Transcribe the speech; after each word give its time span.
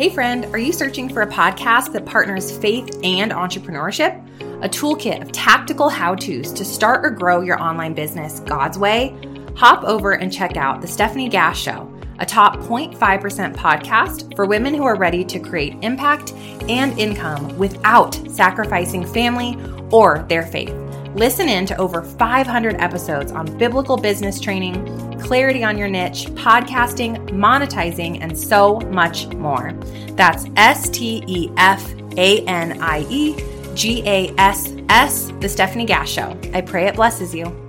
Hey, 0.00 0.08
friend, 0.08 0.46
are 0.46 0.58
you 0.58 0.72
searching 0.72 1.10
for 1.10 1.20
a 1.20 1.26
podcast 1.26 1.92
that 1.92 2.06
partners 2.06 2.56
faith 2.56 3.00
and 3.04 3.32
entrepreneurship? 3.32 4.16
A 4.64 4.66
toolkit 4.66 5.20
of 5.20 5.30
tactical 5.30 5.90
how 5.90 6.14
to's 6.14 6.54
to 6.54 6.64
start 6.64 7.04
or 7.04 7.10
grow 7.10 7.42
your 7.42 7.62
online 7.62 7.92
business 7.92 8.40
God's 8.40 8.78
way? 8.78 9.14
Hop 9.56 9.84
over 9.84 10.12
and 10.12 10.32
check 10.32 10.56
out 10.56 10.80
The 10.80 10.86
Stefanie 10.86 11.30
Gass 11.30 11.58
Show, 11.58 11.86
a 12.18 12.24
top 12.24 12.60
0.5% 12.60 13.54
podcast 13.54 14.34
for 14.34 14.46
women 14.46 14.72
who 14.72 14.84
are 14.84 14.96
ready 14.96 15.22
to 15.22 15.38
create 15.38 15.76
impact 15.82 16.32
and 16.70 16.98
income 16.98 17.58
without 17.58 18.14
sacrificing 18.30 19.04
family 19.04 19.54
or 19.90 20.24
their 20.30 20.46
faith. 20.46 20.74
Listen 21.14 21.46
in 21.46 21.66
to 21.66 21.76
over 21.76 22.00
500 22.00 22.76
episodes 22.76 23.32
on 23.32 23.58
biblical 23.58 23.98
business 23.98 24.40
training, 24.40 25.09
clarity 25.30 25.62
on 25.62 25.78
your 25.78 25.86
niche, 25.86 26.26
podcasting, 26.30 27.16
monetizing, 27.28 28.18
and 28.20 28.36
so 28.36 28.80
much 28.90 29.28
more. 29.28 29.72
That's 30.16 30.44
S 30.56 30.88
T 30.88 31.22
E 31.24 31.48
F 31.56 31.88
A 32.16 32.44
N 32.46 32.82
I 32.82 33.06
E 33.08 33.36
G 33.76 34.02
A 34.08 34.34
S 34.38 34.74
S, 34.88 35.26
The 35.38 35.46
Stefanie 35.46 35.86
Gass 35.86 36.08
Show. 36.08 36.36
I 36.52 36.62
pray 36.62 36.88
it 36.88 36.96
blesses 36.96 37.32
you. 37.32 37.59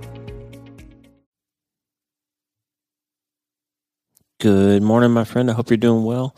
Good 4.42 4.82
morning, 4.82 5.12
my 5.12 5.22
friend. 5.22 5.48
I 5.48 5.54
hope 5.54 5.70
you're 5.70 5.76
doing 5.76 6.02
well. 6.02 6.34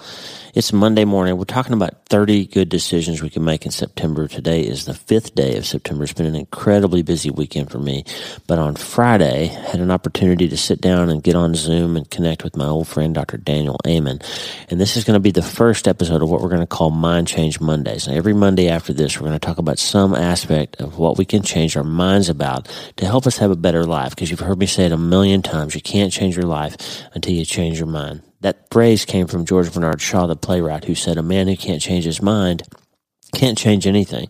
It's 0.53 0.75
Monday 0.75 1.07
morning. 1.07 1.39
We're 1.39 1.45
talking 1.47 1.73
about 1.73 2.05
30 2.11 2.47
good 2.47 2.69
decisions 2.69 3.23
we 3.23 3.31
can 3.31 3.43
make 3.43 3.65
in 3.65 3.73
September. 3.73 4.29
Today 4.29 4.61
is 4.61 4.85
the 4.85 4.93
fifth 4.93 5.35
day 5.35 5.57
of 5.57 5.65
September. 5.65 6.05
It's 6.05 6.13
been 6.13 6.27
an 6.27 6.37
incredibly 6.37 7.01
busy 7.01 7.31
weekend 7.31 7.71
for 7.71 7.79
me. 7.79 8.05
But 8.47 8.59
on 8.59 8.77
Friday, 8.77 9.45
I 9.51 9.71
had 9.71 9.81
an 9.81 9.91
opportunity 9.91 10.49
to 10.51 10.57
sit 10.57 10.83
down 10.83 11.09
and 11.09 11.23
get 11.23 11.35
on 11.35 11.55
Zoom 11.55 11.97
and 11.97 12.09
connect 12.09 12.45
with 12.45 12.57
my 12.57 12.67
old 12.67 12.87
friend, 12.87 13.15
Dr. 13.15 13.39
Daniel 13.39 13.79
Amen. 13.87 14.21
And 14.69 14.79
this 14.79 14.99
is 14.99 15.05
going 15.05 15.15
to 15.15 15.21
be 15.21 15.33
the 15.33 15.41
first 15.43 15.89
episode 15.89 16.23
of 16.23 16.29
what 16.29 16.43
we're 16.43 16.51
going 16.51 16.61
to 16.61 16.67
call 16.67 16.91
Mind 16.91 17.27
Change 17.27 17.59
Mondays. 17.59 18.07
Now, 18.07 18.15
every 18.15 18.35
Monday 18.35 18.69
after 18.69 18.93
this, 18.93 19.19
we're 19.19 19.27
going 19.27 19.41
to 19.41 19.45
talk 19.45 19.59
about 19.59 19.79
some 19.79 20.15
aspect 20.15 20.79
of 20.79 20.99
what 20.99 21.17
we 21.17 21.25
can 21.25 21.43
change 21.43 21.75
our 21.75 21.83
minds 21.83 22.29
about 22.29 22.69
to 22.97 23.07
help 23.07 23.27
us 23.27 23.39
have 23.39 23.51
a 23.51 23.57
better 23.57 23.87
life. 23.87 24.11
Because 24.11 24.31
you've 24.31 24.41
heard 24.41 24.59
me 24.59 24.67
say 24.67 24.85
it 24.85 24.93
a 24.93 24.99
million 24.99 25.41
times. 25.41 25.75
You 25.75 25.81
can't 25.81 26.13
change 26.13 26.37
your 26.37 26.47
life 26.47 26.77
until 27.15 27.33
you 27.33 27.47
change 27.47 27.79
your 27.79 27.87
mind. 27.87 27.94
That 28.41 28.71
phrase 28.71 29.05
came 29.05 29.27
from 29.27 29.47
George 29.47 29.73
Bernard 29.73 30.01
Shaw, 30.01 30.27
the 30.27 30.37
playwright, 30.37 30.85
who 30.85 30.95
said, 30.95 31.17
A 31.17 31.23
man 31.23 31.49
who 31.49 31.57
can't 31.57 31.81
change 31.81 32.05
his 32.05 32.21
mind 32.21 32.63
can't 33.35 33.59
change 33.59 33.87
anything. 33.87 34.29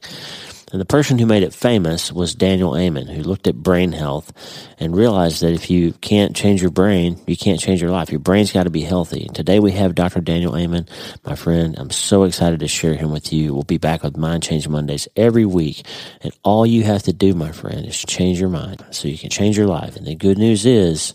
And 0.72 0.80
the 0.80 0.86
person 0.86 1.18
who 1.18 1.26
made 1.26 1.44
it 1.44 1.54
famous 1.54 2.10
was 2.10 2.34
Daniel 2.34 2.76
Amen, 2.76 3.06
who 3.06 3.22
looked 3.22 3.46
at 3.46 3.54
brain 3.54 3.92
health 3.92 4.32
and 4.80 4.96
realized 4.96 5.40
that 5.42 5.52
if 5.52 5.70
you 5.70 5.92
can't 5.92 6.34
change 6.34 6.62
your 6.62 6.72
brain, 6.72 7.16
you 7.28 7.36
can't 7.36 7.60
change 7.60 7.80
your 7.80 7.92
life. 7.92 8.10
Your 8.10 8.18
brain's 8.18 8.50
got 8.50 8.64
to 8.64 8.70
be 8.70 8.80
healthy. 8.80 9.28
Today 9.34 9.60
we 9.60 9.70
have 9.70 9.94
Dr. 9.94 10.20
Daniel 10.20 10.56
Amen, 10.56 10.88
my 11.24 11.36
friend. 11.36 11.76
I'm 11.78 11.90
so 11.90 12.24
excited 12.24 12.58
to 12.58 12.66
share 12.66 12.94
him 12.94 13.12
with 13.12 13.32
you. 13.32 13.54
We'll 13.54 13.62
be 13.62 13.78
back 13.78 14.02
with 14.02 14.16
Mind 14.16 14.42
Change 14.42 14.66
Mondays 14.66 15.06
every 15.14 15.44
week. 15.44 15.86
And 16.22 16.32
all 16.42 16.66
you 16.66 16.82
have 16.82 17.04
to 17.04 17.12
do, 17.12 17.34
my 17.34 17.52
friend, 17.52 17.86
is 17.86 17.96
change 17.96 18.40
your 18.40 18.48
mind 18.50 18.84
so 18.90 19.06
you 19.06 19.18
can 19.18 19.30
change 19.30 19.56
your 19.56 19.68
life. 19.68 19.94
And 19.94 20.06
the 20.06 20.16
good 20.16 20.38
news 20.38 20.66
is 20.66 21.14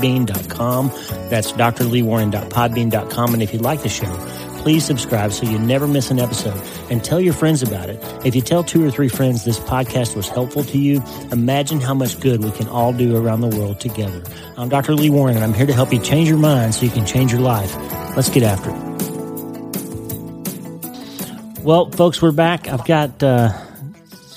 drleewarren.podbean.com. 0.00 0.88
That's 1.30 1.52
drleewarren.podbean.com. 1.52 3.34
And 3.34 3.42
if 3.42 3.52
you 3.52 3.58
like 3.58 3.82
the 3.82 3.88
show, 3.88 4.12
please 4.58 4.84
subscribe 4.84 5.32
so 5.32 5.46
you 5.46 5.58
never 5.58 5.86
miss 5.86 6.10
an 6.10 6.18
episode 6.18 6.60
and 6.90 7.02
tell 7.02 7.20
your 7.20 7.32
friends 7.32 7.62
about 7.62 7.88
it. 7.88 7.98
If 8.24 8.34
you 8.34 8.42
tell 8.42 8.62
two 8.62 8.84
or 8.84 8.90
three 8.90 9.08
friends 9.08 9.44
this 9.44 9.58
podcast 9.58 10.16
was 10.16 10.28
helpful 10.28 10.64
to 10.64 10.78
you, 10.78 11.02
imagine 11.32 11.80
how 11.80 11.94
much 11.94 12.20
good 12.20 12.44
we 12.44 12.50
can 12.50 12.68
all 12.68 12.92
do 12.92 13.16
around 13.16 13.40
the 13.40 13.48
world 13.56 13.80
together. 13.80 14.22
I'm 14.56 14.68
Dr. 14.68 14.94
Lee 14.94 15.10
Warren 15.10 15.36
and 15.36 15.44
I'm 15.44 15.54
here 15.54 15.66
to 15.66 15.72
help 15.72 15.92
you 15.92 16.00
change 16.00 16.28
your 16.28 16.38
mind 16.38 16.74
so 16.74 16.84
you 16.84 16.90
can 16.90 17.06
change 17.06 17.32
your 17.32 17.40
life. 17.40 17.74
Let's 18.16 18.28
get 18.28 18.42
after 18.42 18.70
it. 18.70 18.90
Well, 21.62 21.90
folks, 21.90 22.20
we're 22.22 22.32
back. 22.32 22.68
I've 22.68 22.86
got, 22.86 23.22
uh, 23.22 23.52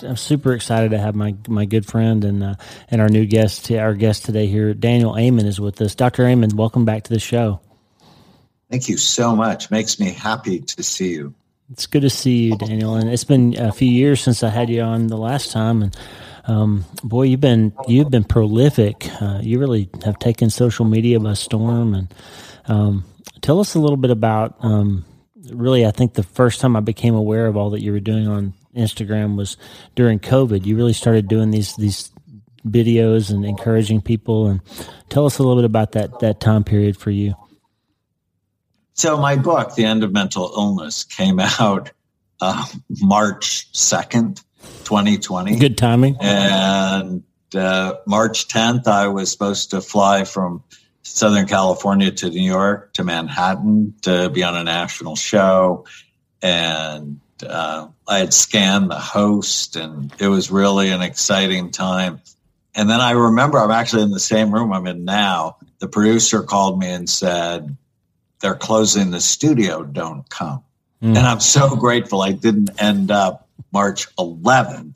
I'm 0.03 0.17
super 0.17 0.53
excited 0.53 0.91
to 0.91 0.97
have 0.97 1.15
my 1.15 1.35
my 1.47 1.65
good 1.65 1.85
friend 1.85 2.23
and 2.23 2.43
uh, 2.43 2.55
and 2.89 3.01
our 3.01 3.09
new 3.09 3.25
guest, 3.25 3.71
our 3.71 3.93
guest 3.93 4.25
today 4.25 4.47
here, 4.47 4.73
Daniel 4.73 5.17
Amen, 5.17 5.45
is 5.45 5.59
with 5.59 5.81
us. 5.81 5.95
Dr. 5.95 6.25
Amen, 6.25 6.55
welcome 6.55 6.85
back 6.85 7.03
to 7.03 7.13
the 7.13 7.19
show. 7.19 7.61
Thank 8.69 8.89
you 8.89 8.97
so 8.97 9.35
much. 9.35 9.71
Makes 9.71 9.99
me 9.99 10.11
happy 10.11 10.59
to 10.59 10.83
see 10.83 11.13
you. 11.13 11.33
It's 11.71 11.85
good 11.85 12.01
to 12.01 12.09
see 12.09 12.49
you, 12.49 12.57
Daniel. 12.57 12.95
And 12.95 13.09
it's 13.09 13.23
been 13.23 13.57
a 13.57 13.71
few 13.71 13.89
years 13.89 14.21
since 14.21 14.43
I 14.43 14.49
had 14.49 14.69
you 14.69 14.81
on 14.81 15.07
the 15.07 15.17
last 15.17 15.51
time, 15.51 15.83
and 15.83 15.97
um, 16.45 16.85
boy, 17.03 17.23
you've 17.23 17.41
been 17.41 17.73
you've 17.87 18.11
been 18.11 18.23
prolific. 18.23 19.07
Uh, 19.21 19.39
you 19.41 19.59
really 19.59 19.89
have 20.03 20.19
taken 20.19 20.49
social 20.49 20.85
media 20.85 21.19
by 21.19 21.33
storm. 21.33 21.93
And 21.93 22.13
um, 22.65 23.05
tell 23.41 23.59
us 23.59 23.75
a 23.75 23.79
little 23.79 23.97
bit 23.97 24.11
about. 24.11 24.55
Um, 24.59 25.05
really, 25.51 25.85
I 25.85 25.91
think 25.91 26.13
the 26.13 26.23
first 26.23 26.59
time 26.59 26.75
I 26.75 26.79
became 26.79 27.15
aware 27.15 27.47
of 27.47 27.57
all 27.57 27.71
that 27.71 27.81
you 27.81 27.91
were 27.91 27.99
doing 27.99 28.27
on 28.27 28.53
Instagram 28.75 29.35
was 29.35 29.57
during 29.95 30.19
COVID. 30.19 30.65
You 30.65 30.75
really 30.75 30.93
started 30.93 31.27
doing 31.27 31.51
these 31.51 31.75
these 31.75 32.11
videos 32.67 33.29
and 33.29 33.45
encouraging 33.45 34.01
people. 34.01 34.47
And 34.47 34.61
tell 35.09 35.25
us 35.25 35.37
a 35.37 35.43
little 35.43 35.55
bit 35.55 35.65
about 35.65 35.93
that 35.93 36.19
that 36.19 36.39
time 36.39 36.63
period 36.63 36.97
for 36.97 37.11
you. 37.11 37.35
So 38.93 39.17
my 39.17 39.35
book, 39.35 39.73
The 39.75 39.85
End 39.85 40.03
of 40.03 40.11
Mental 40.11 40.51
Illness, 40.55 41.03
came 41.03 41.39
out 41.39 41.91
uh, 42.39 42.65
March 43.01 43.71
2nd, 43.73 44.43
2020. 44.83 45.57
Good 45.57 45.77
timing. 45.77 46.17
And 46.21 47.23
uh, 47.55 47.95
March 48.05 48.47
10th, 48.47 48.87
I 48.87 49.07
was 49.07 49.31
supposed 49.31 49.71
to 49.71 49.81
fly 49.81 50.25
from 50.25 50.63
Southern 51.01 51.47
California 51.47 52.11
to 52.11 52.29
New 52.29 52.41
York 52.41 52.93
to 52.93 53.03
Manhattan 53.03 53.95
to 54.03 54.29
be 54.29 54.43
on 54.43 54.55
a 54.55 54.63
national 54.63 55.15
show. 55.15 55.85
And 56.41 57.19
uh, 57.47 57.87
I 58.07 58.19
had 58.19 58.33
scanned 58.33 58.89
the 58.89 58.99
host, 58.99 59.75
and 59.75 60.13
it 60.19 60.27
was 60.27 60.51
really 60.51 60.89
an 60.89 61.01
exciting 61.01 61.71
time. 61.71 62.21
And 62.75 62.89
then 62.89 63.01
I 63.01 63.11
remember 63.11 63.59
I'm 63.59 63.71
actually 63.71 64.03
in 64.03 64.11
the 64.11 64.19
same 64.19 64.53
room 64.53 64.73
I'm 64.73 64.87
in 64.87 65.05
now. 65.05 65.57
The 65.79 65.87
producer 65.87 66.43
called 66.43 66.79
me 66.79 66.89
and 66.89 67.09
said, 67.09 67.77
they're 68.43 68.55
closing 68.55 69.11
the 69.11 69.21
studio, 69.21 69.83
don't 69.83 70.27
come. 70.29 70.63
Mm. 71.01 71.17
And 71.17 71.19
I'm 71.19 71.39
so 71.39 71.75
grateful 71.75 72.21
I 72.21 72.33
didn't 72.33 72.81
end 72.81 73.09
up 73.09 73.47
March 73.71 74.13
11th 74.17 74.95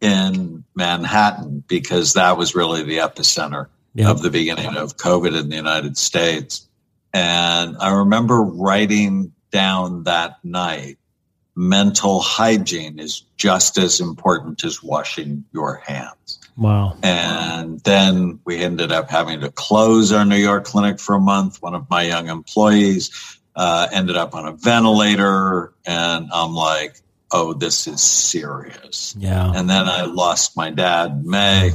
in 0.00 0.64
Manhattan 0.74 1.62
because 1.66 2.14
that 2.14 2.36
was 2.36 2.54
really 2.54 2.82
the 2.82 2.98
epicenter 2.98 3.68
yep. 3.94 4.08
of 4.08 4.22
the 4.22 4.30
beginning 4.30 4.76
of 4.76 4.96
COVID 4.96 5.38
in 5.38 5.48
the 5.48 5.56
United 5.56 5.96
States. 5.96 6.66
And 7.12 7.76
I 7.78 7.98
remember 7.98 8.42
writing 8.42 9.32
down 9.50 10.04
that 10.04 10.44
night 10.44 10.97
mental 11.58 12.20
hygiene 12.20 13.00
is 13.00 13.24
just 13.36 13.78
as 13.78 14.00
important 14.00 14.62
as 14.64 14.80
washing 14.80 15.44
your 15.52 15.82
hands. 15.84 16.38
Wow. 16.56 16.96
And 17.02 17.80
then 17.80 18.38
we 18.44 18.58
ended 18.58 18.92
up 18.92 19.10
having 19.10 19.40
to 19.40 19.50
close 19.50 20.12
our 20.12 20.24
New 20.24 20.36
York 20.36 20.64
clinic 20.64 21.00
for 21.00 21.16
a 21.16 21.20
month. 21.20 21.60
One 21.60 21.74
of 21.74 21.90
my 21.90 22.02
young 22.02 22.28
employees 22.28 23.40
uh, 23.56 23.88
ended 23.90 24.16
up 24.16 24.36
on 24.36 24.46
a 24.46 24.52
ventilator. 24.52 25.72
And 25.84 26.28
I'm 26.32 26.54
like, 26.54 27.00
oh, 27.32 27.54
this 27.54 27.88
is 27.88 28.00
serious. 28.00 29.16
Yeah. 29.18 29.52
And 29.52 29.68
then 29.68 29.88
I 29.88 30.04
lost 30.04 30.56
my 30.56 30.70
dad 30.70 31.26
May. 31.26 31.72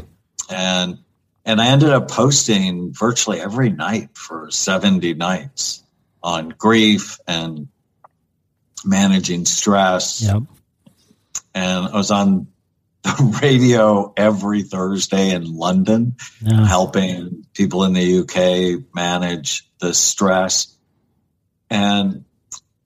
And 0.50 1.00
and 1.46 1.60
I 1.60 1.68
ended 1.68 1.90
up 1.90 2.10
posting 2.10 2.94
virtually 2.94 3.42
every 3.42 3.70
night 3.70 4.12
for 4.14 4.50
70 4.50 5.14
nights 5.16 5.84
on 6.22 6.50
grief 6.58 7.20
and 7.28 7.68
managing 8.86 9.46
stress. 9.46 10.22
Yep. 10.22 10.44
And 11.56 11.86
I 11.88 11.92
was 11.96 12.12
on 12.12 12.48
the 13.04 13.40
radio 13.42 14.14
every 14.18 14.64
Thursday 14.64 15.32
in 15.32 15.56
London, 15.56 16.16
Yeah. 16.42 16.66
helping 16.66 17.46
people 17.54 17.84
in 17.84 17.94
the 17.94 18.20
UK 18.20 18.84
manage 18.96 19.70
the 19.80 19.94
stress. 19.94 20.76
And 21.70 22.26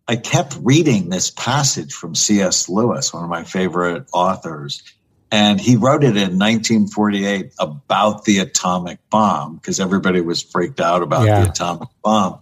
I 0.08 0.16
kept 0.16 0.58
reading 0.62 1.10
this 1.10 1.30
passage 1.30 1.94
from 1.94 2.16
C.S. 2.16 2.70
Lewis, 2.70 3.14
one 3.14 3.24
of 3.24 3.30
my 3.30 3.44
favorite 3.44 4.06
authors. 4.14 4.82
And 5.30 5.60
he 5.60 5.76
wrote 5.76 6.06
it 6.06 6.16
in 6.16 6.40
1948 6.40 7.52
about 7.60 8.24
the 8.24 8.40
atomic 8.40 9.00
bomb 9.10 9.56
because 9.58 9.82
everybody 9.82 10.22
was 10.22 10.42
freaked 10.42 10.80
out 10.80 11.02
about 11.04 11.26
Yeah. 11.26 11.44
the 11.44 11.50
atomic 11.50 11.90
bomb. 12.02 12.40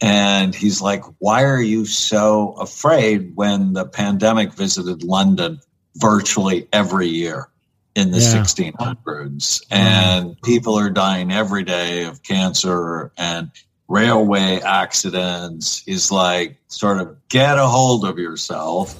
And 0.00 0.54
he's 0.54 0.80
like, 0.80 1.04
Why 1.18 1.44
are 1.44 1.60
you 1.60 1.86
so 1.86 2.52
afraid 2.60 3.34
when 3.34 3.72
the 3.72 3.86
pandemic 3.86 4.52
visited 4.52 5.02
London 5.02 5.60
virtually 5.96 6.68
every 6.72 7.08
year 7.08 7.48
in 7.94 8.10
the 8.10 8.18
Yeah. 8.18 8.42
1600s? 8.42 9.64
And 9.70 10.30
mm-hmm. 10.30 10.40
people 10.44 10.78
are 10.78 10.90
dying 10.90 11.32
every 11.32 11.64
day 11.64 12.04
of 12.04 12.22
cancer 12.22 13.12
and 13.16 13.50
railway 13.88 14.60
accidents. 14.60 15.82
He's 15.86 16.10
like, 16.10 16.58
sort 16.68 17.00
of 17.00 17.16
get 17.28 17.58
a 17.58 17.66
hold 17.66 18.04
of 18.04 18.18
yourself 18.18 18.94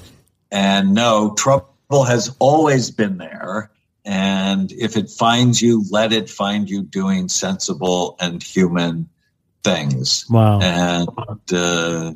and 0.51 0.93
no, 0.93 1.33
trouble 1.37 2.03
has 2.05 2.35
always 2.39 2.91
been 2.91 3.17
there. 3.17 3.71
And 4.05 4.71
if 4.71 4.95
it 4.95 5.09
finds 5.09 5.61
you, 5.61 5.83
let 5.91 6.13
it 6.13 6.29
find 6.29 6.69
you 6.69 6.83
doing 6.83 7.27
sensible 7.27 8.15
and 8.19 8.41
human 8.41 9.09
things 9.75 10.25
Wow. 10.29 10.59
and 10.61 11.07
uh, 11.53 12.13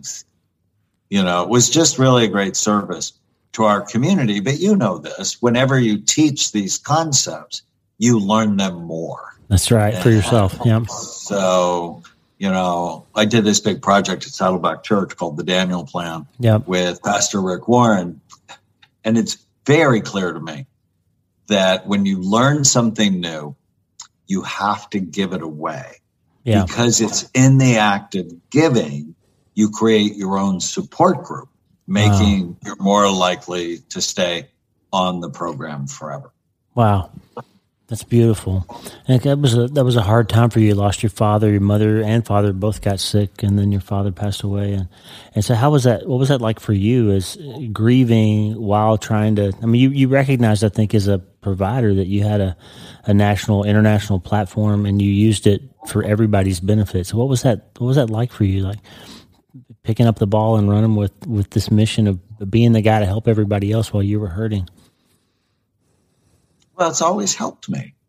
you 1.09 1.23
know 1.23 1.43
it 1.43 1.49
was 1.49 1.69
just 1.69 1.99
really 1.99 2.25
a 2.25 2.27
great 2.29 2.55
service 2.55 3.13
to 3.53 3.63
our 3.63 3.81
community 3.81 4.39
but 4.39 4.59
you 4.59 4.75
know 4.75 4.97
this 4.97 5.41
whenever 5.41 5.79
you 5.79 5.97
teach 5.99 6.51
these 6.51 6.77
concepts 6.77 7.63
you 7.97 8.19
learn 8.19 8.57
them 8.57 8.83
more 8.83 9.35
That's 9.47 9.69
right. 9.71 9.95
For 9.95 10.09
yourself. 10.09 10.57
Yep. 10.65 10.87
so 10.89 12.01
you 12.37 12.49
know 12.49 13.05
i 13.13 13.25
did 13.25 13.43
this 13.43 13.59
big 13.59 13.81
project 13.81 14.25
at 14.25 14.31
saddleback 14.31 14.83
church 14.83 15.15
called 15.17 15.37
the 15.37 15.43
daniel 15.43 15.85
plan 15.85 16.25
Yep. 16.39 16.67
with 16.67 17.01
pastor 17.03 17.41
rick 17.41 17.67
warren 17.67 18.21
and 19.03 19.17
it's 19.17 19.37
very 19.65 20.01
clear 20.01 20.31
to 20.33 20.39
me 20.39 20.65
that 21.47 21.85
when 21.87 22.05
you 22.05 22.19
learn 22.21 22.63
something 22.63 23.19
new 23.19 23.55
you 24.27 24.41
have 24.43 24.89
to 24.91 24.99
give 24.99 25.33
it 25.33 25.41
away 25.41 25.97
Yeah. 26.43 26.65
because 26.65 27.01
it's 27.01 27.29
in 27.33 27.57
the 27.57 27.77
act 27.77 28.15
of 28.15 28.49
giving, 28.49 29.15
you 29.53 29.69
create 29.69 30.15
your 30.15 30.37
own 30.37 30.59
support 30.59 31.23
group, 31.23 31.49
making 31.87 32.57
you're 32.65 32.77
more 32.77 33.11
likely 33.11 33.79
to 33.89 34.01
stay 34.01 34.47
on 34.91 35.19
the 35.19 35.29
program 35.29 35.87
forever. 35.87 36.31
Wow. 36.73 37.11
That's 37.91 38.03
beautiful. 38.05 38.65
And 39.05 39.21
that 39.23 39.37
was 39.39 39.57
a 39.57 39.67
that 39.67 39.83
was 39.83 39.97
a 39.97 40.01
hard 40.01 40.29
time 40.29 40.49
for 40.49 40.61
you. 40.61 40.67
You 40.67 40.75
lost 40.75 41.03
your 41.03 41.09
father, 41.09 41.51
your 41.51 41.59
mother 41.59 42.01
and 42.01 42.25
father 42.25 42.53
both 42.53 42.81
got 42.81 43.01
sick, 43.01 43.43
and 43.43 43.59
then 43.59 43.73
your 43.73 43.81
father 43.81 44.13
passed 44.13 44.43
away. 44.43 44.71
And 44.71 44.87
and 45.35 45.43
so, 45.43 45.55
how 45.55 45.71
was 45.71 45.83
that? 45.83 46.07
What 46.07 46.17
was 46.17 46.29
that 46.29 46.39
like 46.39 46.61
for 46.61 46.71
you 46.71 47.11
as 47.11 47.37
grieving 47.73 48.53
while 48.53 48.97
trying 48.97 49.35
to? 49.35 49.51
I 49.61 49.65
mean, 49.65 49.81
you 49.81 49.89
you 49.89 50.07
recognized, 50.07 50.63
I 50.63 50.69
think, 50.69 50.95
as 50.95 51.09
a 51.09 51.21
provider 51.41 51.93
that 51.95 52.07
you 52.07 52.23
had 52.23 52.41
a 52.41 52.57
a 53.05 53.13
national, 53.13 53.63
international 53.63 54.19
platform, 54.19 54.85
and 54.85 55.01
you 55.01 55.09
used 55.09 55.47
it 55.47 55.63
for 55.87 56.03
everybody's 56.03 56.59
benefit. 56.59 57.07
So, 57.07 57.17
what 57.17 57.27
was 57.27 57.41
that? 57.43 57.71
What 57.77 57.87
was 57.87 57.95
that 57.95 58.09
like 58.09 58.31
for 58.31 58.43
you? 58.43 58.63
Like 58.63 58.79
picking 59.83 60.05
up 60.05 60.19
the 60.19 60.27
ball 60.27 60.57
and 60.57 60.69
running 60.69 60.95
with 60.95 61.13
with 61.27 61.49
this 61.51 61.71
mission 61.71 62.07
of 62.07 62.19
being 62.49 62.71
the 62.71 62.81
guy 62.81 62.99
to 62.99 63.05
help 63.05 63.27
everybody 63.27 63.71
else 63.71 63.91
while 63.91 64.03
you 64.03 64.19
were 64.19 64.27
hurting. 64.27 64.67
Well, 66.75 66.89
it's 66.89 67.01
always 67.01 67.35
helped 67.35 67.69
me. 67.69 67.93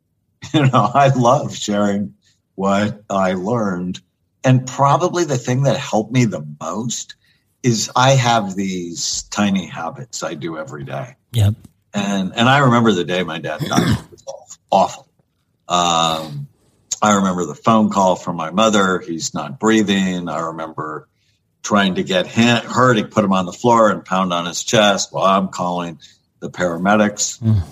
You 0.52 0.67
know, 0.67 0.90
I 0.93 1.08
love 1.14 1.56
sharing 1.56 2.14
what 2.56 3.05
I 3.08 3.34
learned. 3.34 4.00
And 4.43 4.67
probably 4.67 5.25
the 5.25 5.38
thing 5.38 5.62
that 5.62 5.76
helped 5.76 6.12
me 6.12 6.25
the 6.25 6.44
most 6.61 7.14
is 7.62 7.88
I 7.94 8.11
have 8.11 8.56
these 8.56 9.23
tiny 9.31 9.67
habits 9.67 10.25
I 10.25 10.34
do 10.34 10.58
every 10.58 10.82
day. 10.82 11.14
Yep. 11.32 11.55
And 11.94 12.33
and 12.35 12.49
I 12.49 12.59
remember 12.59 12.93
the 12.93 13.05
day 13.05 13.23
my 13.23 13.39
dad 13.39 13.61
died. 13.61 13.99
It 14.12 14.23
was 14.27 14.59
awful. 14.71 15.09
Um, 15.69 16.49
I 17.03 17.17
remember 17.17 17.44
the 17.44 17.55
phone 17.55 17.91
call 17.91 18.17
from 18.17 18.37
my 18.37 18.50
mother. 18.50 19.00
He's 19.00 19.35
not 19.35 19.59
breathing. 19.59 20.29
I 20.29 20.41
remember 20.47 21.09
trying 21.62 21.94
to 21.97 22.03
get 22.03 22.27
him, 22.27 22.65
her 22.65 22.94
to 22.94 23.05
put 23.05 23.25
him 23.25 23.33
on 23.33 23.47
the 23.47 23.53
floor 23.53 23.91
and 23.91 24.05
pound 24.05 24.33
on 24.33 24.47
his 24.47 24.62
chest 24.65 25.12
while 25.12 25.25
I'm 25.25 25.49
calling 25.49 26.00
the 26.41 26.50
paramedics. 26.50 27.41
Mm. 27.41 27.62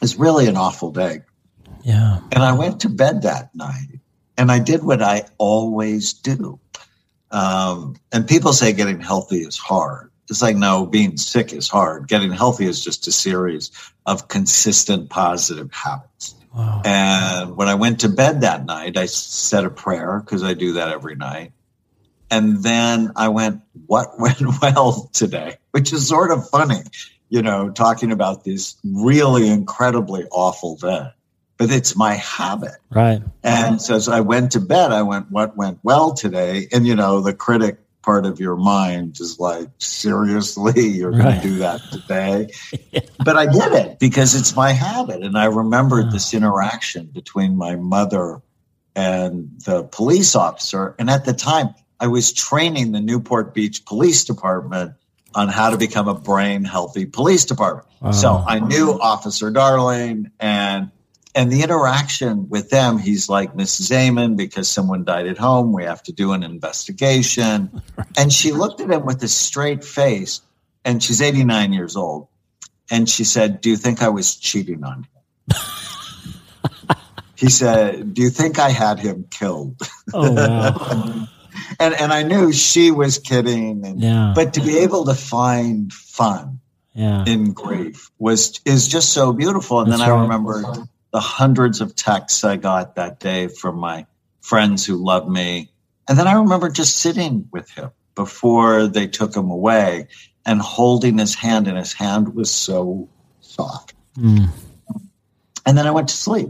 It's 0.00 0.16
really 0.16 0.46
an 0.46 0.56
awful 0.56 0.92
day. 0.92 1.22
Yeah. 1.82 2.20
And 2.30 2.42
I 2.42 2.52
went 2.52 2.80
to 2.80 2.88
bed 2.88 3.22
that 3.22 3.54
night 3.54 4.00
and 4.36 4.50
I 4.50 4.58
did 4.60 4.82
what 4.82 5.02
I 5.02 5.24
always 5.38 6.12
do. 6.12 6.60
Um, 7.30 7.96
and 8.12 8.26
people 8.26 8.52
say 8.52 8.72
getting 8.72 9.00
healthy 9.00 9.38
is 9.38 9.58
hard. 9.58 10.11
It's 10.28 10.42
like, 10.42 10.56
no, 10.56 10.86
being 10.86 11.16
sick 11.16 11.52
is 11.52 11.68
hard. 11.68 12.08
Getting 12.08 12.32
healthy 12.32 12.66
is 12.66 12.82
just 12.82 13.06
a 13.06 13.12
series 13.12 13.70
of 14.06 14.28
consistent 14.28 15.10
positive 15.10 15.70
habits. 15.72 16.34
Wow. 16.54 16.82
And 16.84 17.56
when 17.56 17.68
I 17.68 17.74
went 17.74 18.00
to 18.00 18.08
bed 18.08 18.42
that 18.42 18.66
night, 18.66 18.96
I 18.96 19.06
said 19.06 19.64
a 19.64 19.70
prayer 19.70 20.20
because 20.20 20.42
I 20.42 20.54
do 20.54 20.74
that 20.74 20.90
every 20.90 21.16
night. 21.16 21.52
And 22.30 22.62
then 22.62 23.12
I 23.16 23.28
went, 23.28 23.62
what 23.86 24.08
went 24.18 24.60
well 24.60 25.10
today? 25.12 25.56
Which 25.72 25.92
is 25.92 26.08
sort 26.08 26.30
of 26.30 26.48
funny, 26.48 26.82
you 27.28 27.42
know, 27.42 27.70
talking 27.70 28.12
about 28.12 28.44
this 28.44 28.76
really 28.84 29.48
incredibly 29.48 30.24
awful 30.30 30.76
day. 30.76 31.08
But 31.58 31.70
it's 31.70 31.94
my 31.94 32.14
habit. 32.14 32.72
Right. 32.90 33.22
And 33.44 33.80
so 33.80 33.94
as 33.94 34.08
I 34.08 34.20
went 34.20 34.52
to 34.52 34.60
bed, 34.60 34.90
I 34.90 35.02
went, 35.02 35.30
what 35.30 35.56
went 35.56 35.78
well 35.82 36.12
today? 36.14 36.66
And, 36.72 36.86
you 36.86 36.96
know, 36.96 37.20
the 37.20 37.34
critic 37.34 37.78
part 38.02 38.26
of 38.26 38.40
your 38.40 38.56
mind 38.56 39.18
is 39.20 39.38
like, 39.38 39.68
seriously, 39.78 40.88
you're 40.88 41.12
going 41.12 41.40
to 41.40 41.42
do 41.42 41.56
that 41.58 41.80
today? 41.90 42.48
But 43.24 43.36
I 43.36 43.46
did 43.46 43.72
it 43.72 43.98
because 44.00 44.34
it's 44.34 44.56
my 44.56 44.72
habit. 44.72 45.22
And 45.22 45.38
I 45.38 45.44
remembered 45.44 46.10
this 46.10 46.34
interaction 46.34 47.06
between 47.06 47.56
my 47.56 47.76
mother 47.76 48.42
and 48.96 49.50
the 49.64 49.84
police 49.84 50.34
officer. 50.34 50.96
And 50.98 51.08
at 51.08 51.24
the 51.24 51.32
time, 51.32 51.68
I 52.00 52.08
was 52.08 52.32
training 52.32 52.90
the 52.90 53.00
Newport 53.00 53.54
Beach 53.54 53.84
Police 53.84 54.24
Department 54.24 54.94
on 55.36 55.48
how 55.48 55.70
to 55.70 55.78
become 55.78 56.08
a 56.08 56.14
brain 56.14 56.64
healthy 56.64 57.06
police 57.06 57.44
department. 57.44 57.86
So 58.12 58.42
I 58.44 58.58
knew 58.58 58.98
Officer 59.00 59.50
Darling 59.52 60.32
and 60.40 60.90
and 61.34 61.50
the 61.50 61.62
interaction 61.62 62.48
with 62.50 62.68
them, 62.70 62.98
he's 62.98 63.28
like, 63.28 63.54
Mrs. 63.54 63.90
Amen, 63.90 64.36
because 64.36 64.68
someone 64.68 65.04
died 65.04 65.26
at 65.26 65.38
home, 65.38 65.72
we 65.72 65.84
have 65.84 66.02
to 66.04 66.12
do 66.12 66.32
an 66.32 66.42
investigation. 66.42 67.82
And 68.16 68.30
she 68.32 68.52
looked 68.52 68.80
at 68.80 68.90
him 68.90 69.06
with 69.06 69.22
a 69.22 69.28
straight 69.28 69.82
face, 69.84 70.42
and 70.84 71.02
she's 71.02 71.22
89 71.22 71.72
years 71.72 71.96
old. 71.96 72.28
And 72.90 73.08
she 73.08 73.24
said, 73.24 73.60
Do 73.62 73.70
you 73.70 73.76
think 73.76 74.02
I 74.02 74.10
was 74.10 74.36
cheating 74.36 74.84
on 74.84 75.04
him? 75.04 75.56
he 77.36 77.48
said, 77.48 78.12
Do 78.14 78.22
you 78.22 78.30
think 78.30 78.58
I 78.58 78.68
had 78.70 78.98
him 78.98 79.24
killed? 79.30 79.80
Oh 80.12 80.32
wow. 80.32 81.26
And 81.78 81.94
and 81.94 82.12
I 82.12 82.22
knew 82.22 82.52
she 82.52 82.90
was 82.90 83.18
kidding. 83.18 83.84
And, 83.84 84.00
Yeah. 84.00 84.32
But 84.34 84.54
to 84.54 84.60
be 84.60 84.78
able 84.78 85.04
to 85.06 85.14
find 85.14 85.92
fun 85.92 86.60
Yeah. 86.94 87.24
in 87.26 87.52
grief 87.52 88.10
was 88.18 88.60
is 88.64 88.88
just 88.88 89.10
so 89.12 89.32
beautiful. 89.32 89.80
And 89.80 89.90
That's 89.90 90.00
then 90.02 90.10
I 90.10 90.14
right. 90.14 90.22
remember 90.22 90.86
the 91.12 91.20
hundreds 91.20 91.80
of 91.80 91.94
texts 91.94 92.42
I 92.42 92.56
got 92.56 92.96
that 92.96 93.20
day 93.20 93.48
from 93.48 93.78
my 93.78 94.06
friends 94.40 94.84
who 94.84 94.96
loved 94.96 95.28
me. 95.28 95.70
And 96.08 96.18
then 96.18 96.26
I 96.26 96.34
remember 96.34 96.68
just 96.68 96.98
sitting 96.98 97.48
with 97.52 97.70
him 97.70 97.90
before 98.14 98.86
they 98.86 99.06
took 99.06 99.34
him 99.36 99.50
away 99.50 100.08
and 100.44 100.60
holding 100.60 101.18
his 101.18 101.34
hand, 101.34 101.68
and 101.68 101.78
his 101.78 101.92
hand 101.92 102.34
was 102.34 102.50
so 102.50 103.08
soft. 103.40 103.94
Mm. 104.16 104.48
And 105.64 105.78
then 105.78 105.86
I 105.86 105.92
went 105.92 106.08
to 106.08 106.16
sleep. 106.16 106.48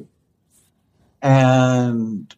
And 1.21 2.35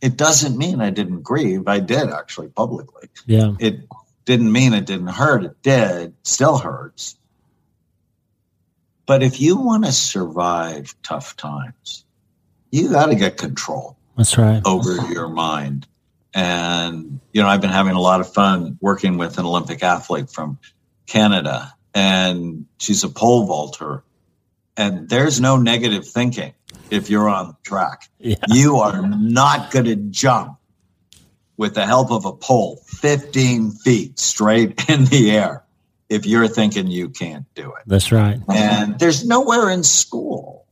it 0.00 0.16
doesn't 0.16 0.56
mean 0.56 0.80
I 0.80 0.90
didn't 0.90 1.22
grieve. 1.22 1.66
I 1.66 1.80
did 1.80 2.10
actually 2.10 2.48
publicly 2.48 3.08
Yeah. 3.26 3.54
it 3.58 3.80
didn't 4.26 4.52
mean 4.52 4.74
it 4.74 4.84
didn't 4.84 5.08
hurt. 5.08 5.44
It 5.44 5.62
did, 5.62 6.14
still 6.22 6.58
hurts. 6.58 7.17
But 9.08 9.22
if 9.22 9.40
you 9.40 9.56
want 9.56 9.86
to 9.86 9.92
survive 9.92 10.94
tough 11.02 11.34
times, 11.34 12.04
you 12.70 12.90
got 12.90 13.06
to 13.06 13.14
get 13.14 13.38
control 13.38 13.96
That's 14.18 14.36
right. 14.36 14.60
over 14.66 15.10
your 15.10 15.28
mind. 15.28 15.86
And, 16.34 17.18
you 17.32 17.40
know, 17.40 17.48
I've 17.48 17.62
been 17.62 17.70
having 17.70 17.94
a 17.94 18.00
lot 18.00 18.20
of 18.20 18.30
fun 18.30 18.76
working 18.82 19.16
with 19.16 19.38
an 19.38 19.46
Olympic 19.46 19.82
athlete 19.82 20.28
from 20.28 20.58
Canada, 21.06 21.72
and 21.94 22.66
she's 22.76 23.02
a 23.02 23.08
pole 23.08 23.46
vaulter. 23.46 24.04
And 24.76 25.08
there's 25.08 25.40
no 25.40 25.56
negative 25.56 26.06
thinking 26.06 26.52
if 26.90 27.08
you're 27.08 27.30
on 27.30 27.48
the 27.48 27.56
track. 27.62 28.10
Yeah. 28.18 28.36
You 28.48 28.76
are 28.76 29.00
not 29.00 29.70
going 29.70 29.86
to 29.86 29.96
jump 29.96 30.58
with 31.56 31.72
the 31.72 31.86
help 31.86 32.12
of 32.12 32.26
a 32.26 32.32
pole 32.32 32.76
15 32.86 33.70
feet 33.70 34.18
straight 34.18 34.84
in 34.90 35.06
the 35.06 35.30
air 35.30 35.64
if 36.08 36.24
you're 36.26 36.48
thinking 36.48 36.86
you 36.86 37.10
can't 37.10 37.44
do 37.54 37.68
it. 37.74 37.82
That's 37.86 38.10
right. 38.12 38.38
And 38.48 38.98
there's 38.98 39.26
nowhere 39.26 39.70
in 39.70 39.82
school 39.82 40.66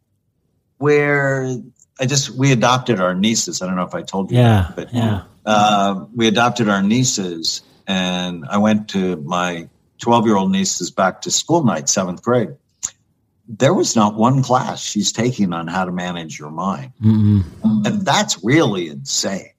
where 0.78 1.56
I 2.00 2.06
just, 2.06 2.30
we 2.30 2.52
adopted 2.52 3.00
our 3.00 3.14
nieces. 3.14 3.62
I 3.62 3.66
don't 3.66 3.76
know 3.76 3.82
if 3.84 3.94
I 3.94 4.02
told 4.02 4.30
you 4.30 4.38
Yeah. 4.38 4.62
that, 4.68 4.76
but 4.76 4.94
Yeah. 4.94 5.22
uh, 5.44 6.04
we 6.14 6.26
adopted 6.26 6.68
our 6.68 6.82
nieces 6.82 7.62
and 7.86 8.44
I 8.48 8.58
went 8.58 8.88
to 8.88 9.16
my 9.16 9.68
12 10.00 10.26
year 10.26 10.36
old 10.36 10.50
niece's 10.50 10.90
back 10.90 11.22
to 11.22 11.30
school 11.30 11.64
night, 11.64 11.88
seventh 11.88 12.22
grade. 12.22 12.50
There 13.48 13.72
was 13.72 13.94
not 13.94 14.14
one 14.16 14.42
class 14.42 14.80
she's 14.82 15.12
taking 15.12 15.52
on 15.52 15.68
how 15.68 15.84
to 15.84 15.92
manage 15.92 16.38
your 16.38 16.50
mind. 16.50 16.92
Mm-mm. 17.02 17.44
And 17.86 18.04
that's 18.04 18.42
really 18.42 18.88
insane 18.88 19.50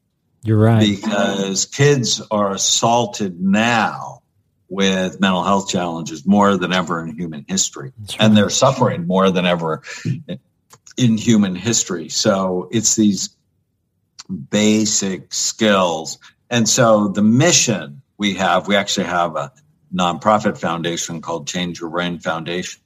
You're 0.44 0.58
right. 0.60 0.80
because 0.80 1.66
kids 1.66 2.22
are 2.30 2.52
assaulted 2.52 3.40
now 3.40 4.22
with 4.70 5.20
mental 5.20 5.44
health 5.44 5.70
challenges 5.70 6.26
more 6.26 6.58
than 6.58 6.74
ever 6.74 7.04
in 7.04 7.16
human 7.18 7.46
history. 7.48 7.94
Right. 8.00 8.18
And 8.20 8.36
they're 8.36 8.50
suffering 8.50 9.08
more 9.08 9.32
than 9.32 9.46
ever 9.46 9.82
in 10.98 11.18
human 11.18 11.56
history. 11.56 12.10
So 12.10 12.68
it's 12.72 12.96
these 12.96 13.30
basic 14.50 15.34
skills. 15.34 16.18
And 16.50 16.68
so 16.68 17.08
the 17.08 17.22
mission 17.22 18.02
we 18.18 18.34
have, 18.36 18.68
we 18.68 18.76
actually 18.76 19.06
have 19.06 19.36
a 19.36 19.52
nonprofit 19.94 20.58
foundation 20.58 21.22
called 21.22 21.48
Change 21.48 21.80
Your 21.80 21.90
Brain 21.90 22.20
Foundation. 22.20 22.82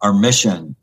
Our 0.00 0.12
mission, 0.12 0.76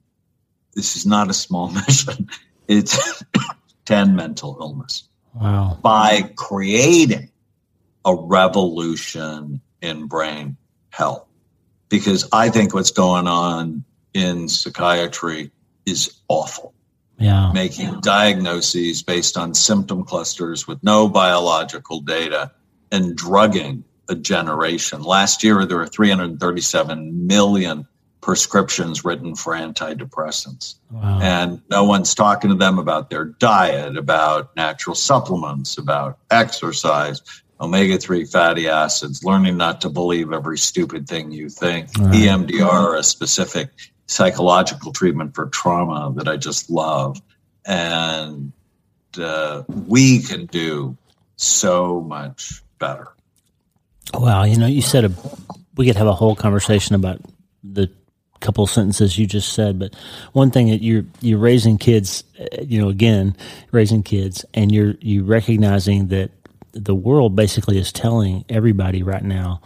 this 0.74 0.96
is 0.96 1.06
not 1.06 1.30
a 1.30 1.34
small 1.34 1.70
mission, 1.88 2.30
it's 2.68 3.24
10 3.86 4.16
mental 4.16 4.58
illness 4.60 5.04
wow. 5.36 5.78
by 5.82 6.32
creating 6.36 7.30
a 8.04 8.16
revolution 8.16 9.62
in 9.82 10.08
brain 10.08 10.58
health. 10.90 11.26
Because 11.90 12.28
I 12.32 12.50
think 12.50 12.74
what's 12.74 12.92
going 12.92 13.28
on 13.28 13.84
in 14.14 14.48
psychiatry 14.48 15.52
is 15.86 16.20
awful, 16.28 16.74
Yeah. 17.18 17.52
making 17.52 18.00
diagnoses 18.02 19.04
based 19.04 19.38
on 19.38 19.54
symptom 19.54 20.04
clusters 20.04 20.68
with 20.68 20.82
no 20.84 21.08
biological 21.10 22.02
data 22.02 22.52
and 22.92 23.16
drugging 23.16 23.84
a 24.10 24.16
generation. 24.16 25.02
Last 25.02 25.44
year, 25.44 25.66
there 25.66 25.78
were 25.78 25.88
337 25.88 27.28
million 27.28 27.88
prescriptions 28.22 29.04
written 29.04 29.34
for 29.36 29.54
antidepressants 29.54 30.76
Wow. 30.92 31.20
and 31.22 31.62
no 31.70 31.84
one's 31.86 32.14
talking 32.14 32.50
to 32.52 32.56
them 32.56 32.78
about 32.78 33.10
their 33.10 33.26
diet, 33.26 33.98
about 33.98 34.56
natural 34.56 34.96
supplements, 34.96 35.78
about 35.80 36.20
exercise, 36.30 37.22
omega 37.62 37.98
3 37.98 38.26
fatty 38.26 38.68
acids, 38.68 39.24
learning 39.24 39.56
not 39.56 39.82
to 39.82 39.90
believe 39.90 40.34
every 40.34 40.58
stupid 40.58 41.08
thing 41.08 41.32
you 41.32 41.50
think, 41.50 41.90
Right. 41.98 42.14
EMDR, 42.14 42.98
a 42.98 43.04
specific 43.04 43.70
psychological 44.08 44.92
treatment 44.92 45.36
for 45.36 45.46
trauma 45.48 46.12
that 46.16 46.28
I 46.28 46.38
just 46.38 46.70
love. 46.70 47.22
And 47.66 48.52
uh, 49.18 49.64
we 49.88 50.22
can 50.22 50.48
do 50.48 50.98
so 51.36 52.02
much 52.02 52.64
better. 52.80 53.10
Wow, 54.14 54.44
you 54.44 54.58
know, 54.58 54.68
you 54.68 54.82
said 54.82 55.06
a, 55.06 55.12
we 55.78 55.86
could 55.86 55.96
have 55.96 56.08
a 56.08 56.14
whole 56.14 56.36
conversation 56.36 56.96
about 56.96 57.22
the 57.64 57.90
couple 58.42 58.66
sentences 58.66 59.18
you 59.18 59.28
just 59.28 59.54
said, 59.54 59.78
but 59.78 59.96
one 60.34 60.50
thing 60.50 60.70
that 60.70 60.82
you're 60.82 61.06
you're 61.22 61.40
raising 61.40 61.78
kids, 61.78 62.24
uh, 62.40 62.62
you 62.64 62.82
know, 62.82 62.90
again, 62.90 63.36
raising 63.72 64.04
kids, 64.04 64.44
and 64.54 64.72
you're 64.72 64.96
you 65.00 65.24
recognizing 65.24 66.08
that 66.08 66.32
the 66.74 66.96
world 66.96 67.36
basically 67.36 67.78
is 67.78 67.92
telling 67.92 68.46
everybody 68.50 69.04
right 69.04 69.24
now 69.24 69.62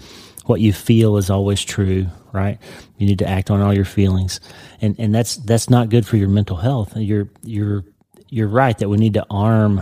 what 0.46 0.62
you 0.62 0.74
feel 0.74 1.18
is 1.18 1.30
always 1.30 1.64
true, 1.64 2.08
right? 2.32 2.60
You 2.98 3.08
need 3.08 3.20
to 3.20 3.28
act 3.28 3.50
on 3.50 3.62
all 3.62 3.74
your 3.74 3.86
feelings, 3.86 4.40
and 4.82 4.96
and 5.00 5.14
that's 5.14 5.38
that's 5.38 5.70
not 5.70 5.90
good 5.90 6.06
for 6.06 6.18
your 6.18 6.30
mental 6.30 6.58
health. 6.58 6.96
You're 6.96 7.30
you're 7.44 7.84
you're 8.30 8.48
right 8.48 8.78
that 8.78 8.90
we 8.90 8.98
need 8.98 9.16
to 9.16 9.26
arm 9.30 9.82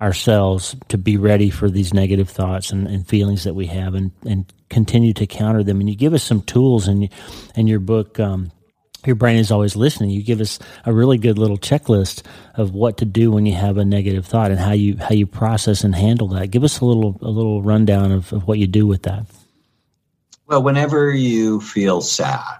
ourselves 0.00 0.74
to 0.88 0.96
be 0.96 1.16
ready 1.16 1.50
for 1.50 1.68
these 1.68 1.92
negative 1.92 2.30
thoughts 2.30 2.72
and, 2.72 2.86
and 2.86 3.06
feelings 3.06 3.44
that 3.44 3.54
we 3.54 3.66
have 3.66 3.94
and, 3.94 4.12
and 4.26 4.50
continue 4.70 5.12
to 5.12 5.26
counter 5.26 5.62
them. 5.62 5.80
And 5.80 5.90
you 5.90 5.96
give 5.96 6.14
us 6.14 6.22
some 6.22 6.40
tools 6.42 6.88
in, 6.88 7.10
in 7.54 7.66
your 7.66 7.80
book, 7.80 8.18
um, 8.18 8.50
Your 9.06 9.16
Brain 9.16 9.38
is 9.38 9.50
Always 9.50 9.76
Listening. 9.76 10.10
You 10.10 10.22
give 10.22 10.40
us 10.40 10.58
a 10.84 10.92
really 10.92 11.16
good 11.16 11.38
little 11.38 11.56
checklist 11.56 12.22
of 12.54 12.74
what 12.74 12.98
to 12.98 13.04
do 13.04 13.30
when 13.30 13.46
you 13.46 13.54
have 13.54 13.78
a 13.78 13.84
negative 13.84 14.26
thought 14.26 14.50
and 14.50 14.60
how 14.60 14.72
you, 14.72 14.96
how 14.98 15.14
you 15.14 15.26
process 15.26 15.84
and 15.84 15.94
handle 15.94 16.28
that. 16.28 16.48
Give 16.48 16.64
us 16.64 16.80
a 16.80 16.84
little, 16.84 17.18
a 17.22 17.30
little 17.30 17.62
rundown 17.62 18.12
of, 18.12 18.32
of 18.32 18.46
what 18.46 18.58
you 18.58 18.66
do 18.66 18.86
with 18.86 19.02
that. 19.04 19.24
Well, 20.46 20.62
whenever 20.62 21.10
you 21.10 21.60
feel 21.60 22.00
sad 22.00 22.58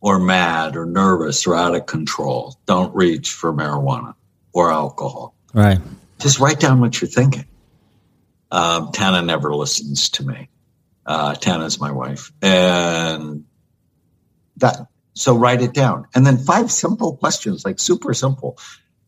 or 0.00 0.18
mad 0.18 0.76
or 0.76 0.86
nervous 0.86 1.46
or 1.46 1.56
out 1.56 1.74
of 1.74 1.86
control, 1.86 2.56
don't 2.66 2.94
reach 2.94 3.32
for 3.32 3.52
marijuana 3.52 4.14
or 4.52 4.70
alcohol. 4.70 5.34
Right. 5.52 5.78
Just 6.20 6.38
write 6.38 6.60
down 6.60 6.80
what 6.80 7.00
you're 7.00 7.08
thinking. 7.08 7.46
Um, 8.50 8.92
Tana 8.92 9.22
never 9.22 9.54
listens 9.54 10.10
to 10.10 10.26
me. 10.26 10.48
Uh, 11.04 11.34
Tana's 11.34 11.80
my 11.80 11.90
wife. 11.90 12.30
And 12.42 13.46
that, 14.58 14.86
so 15.14 15.36
write 15.36 15.62
it 15.62 15.74
down. 15.74 16.06
And 16.14 16.26
then 16.26 16.38
five 16.38 16.70
simple 16.82 17.16
questions, 17.16 17.64
like 17.64 17.78
super 17.78 18.14
simple. 18.14 18.58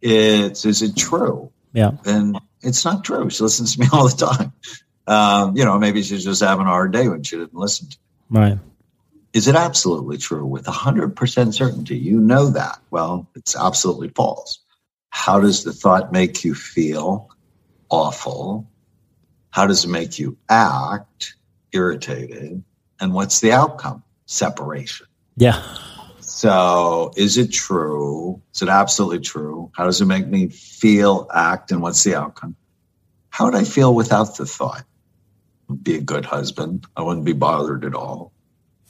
It's, 0.01 0.65
is 0.65 0.83
it 0.83 0.97
true? 0.97 1.51
Yeah. 1.73 1.93
And 2.05 2.39
it's 2.61 2.85
not 2.85 3.05
true. 3.05 3.31
She 3.31 3.43
listens 3.43 3.75
to 3.75 3.81
me 3.81 3.89
all 3.93 4.09
the 4.09 4.27
time. 4.27 4.53
Um, 5.07 5.57
you 5.57 5.65
know, 5.65 5.79
maybe 5.79 6.03
she's 6.03 6.25
just 6.25 6.43
having 6.43 6.67
a 6.67 6.71
hard 6.71 6.93
day 6.93 7.09
when 7.09 7.23
she 7.23 7.37
didn't 7.37 7.55
listen 7.55 7.89
to 7.89 7.99
me. 8.31 8.41
Right. 8.41 8.59
Is 9.35 9.49
it 9.49 9.57
absolutely 9.57 10.17
true 10.17 10.47
with 10.47 10.65
100% 10.65 11.55
certainty? 11.55 11.99
You 11.99 12.21
know 12.21 12.51
that. 12.51 12.79
Well, 12.91 13.29
it's 13.35 13.57
absolutely 13.57 14.09
false. 14.11 14.61
How 15.11 15.41
does 15.41 15.65
the 15.65 15.73
thought 15.73 16.13
make 16.13 16.45
you 16.45 16.55
feel? 16.55 17.29
Awful. 17.91 18.71
How 19.51 19.67
does 19.67 19.85
it 19.85 19.89
make 19.89 20.19
you 20.19 20.39
act? 20.49 21.35
Irritated. 21.73 22.63
And 23.01 23.13
what's 23.13 23.41
the 23.41 23.53
outcome? 23.53 24.05
Separation. 24.27 25.07
Yeah. 25.37 25.61
So, 26.45 27.11
is 27.17 27.39
it 27.39 27.53
true? 27.55 28.39
Is 28.55 28.61
it 28.61 28.69
absolutely 28.69 29.21
true? 29.21 29.71
How 29.75 29.85
does 29.87 30.03
it 30.03 30.05
make 30.05 30.27
me 30.27 30.49
feel, 30.49 31.27
act, 31.33 31.73
and 31.73 31.81
what's 31.81 32.05
the 32.05 32.15
outcome? 32.15 32.55
How 33.31 33.47
would 33.47 33.55
I 33.55 33.65
feel 33.65 33.95
without 33.95 34.37
the 34.37 34.45
thought? 34.45 34.85
I'd 35.71 35.83
be 35.83 35.97
a 35.97 36.03
good 36.03 36.27
husband. 36.27 36.87
I 36.99 37.01
wouldn't 37.03 37.25
be 37.25 37.33
bothered 37.33 37.87
at 37.87 37.95
all. 37.95 38.31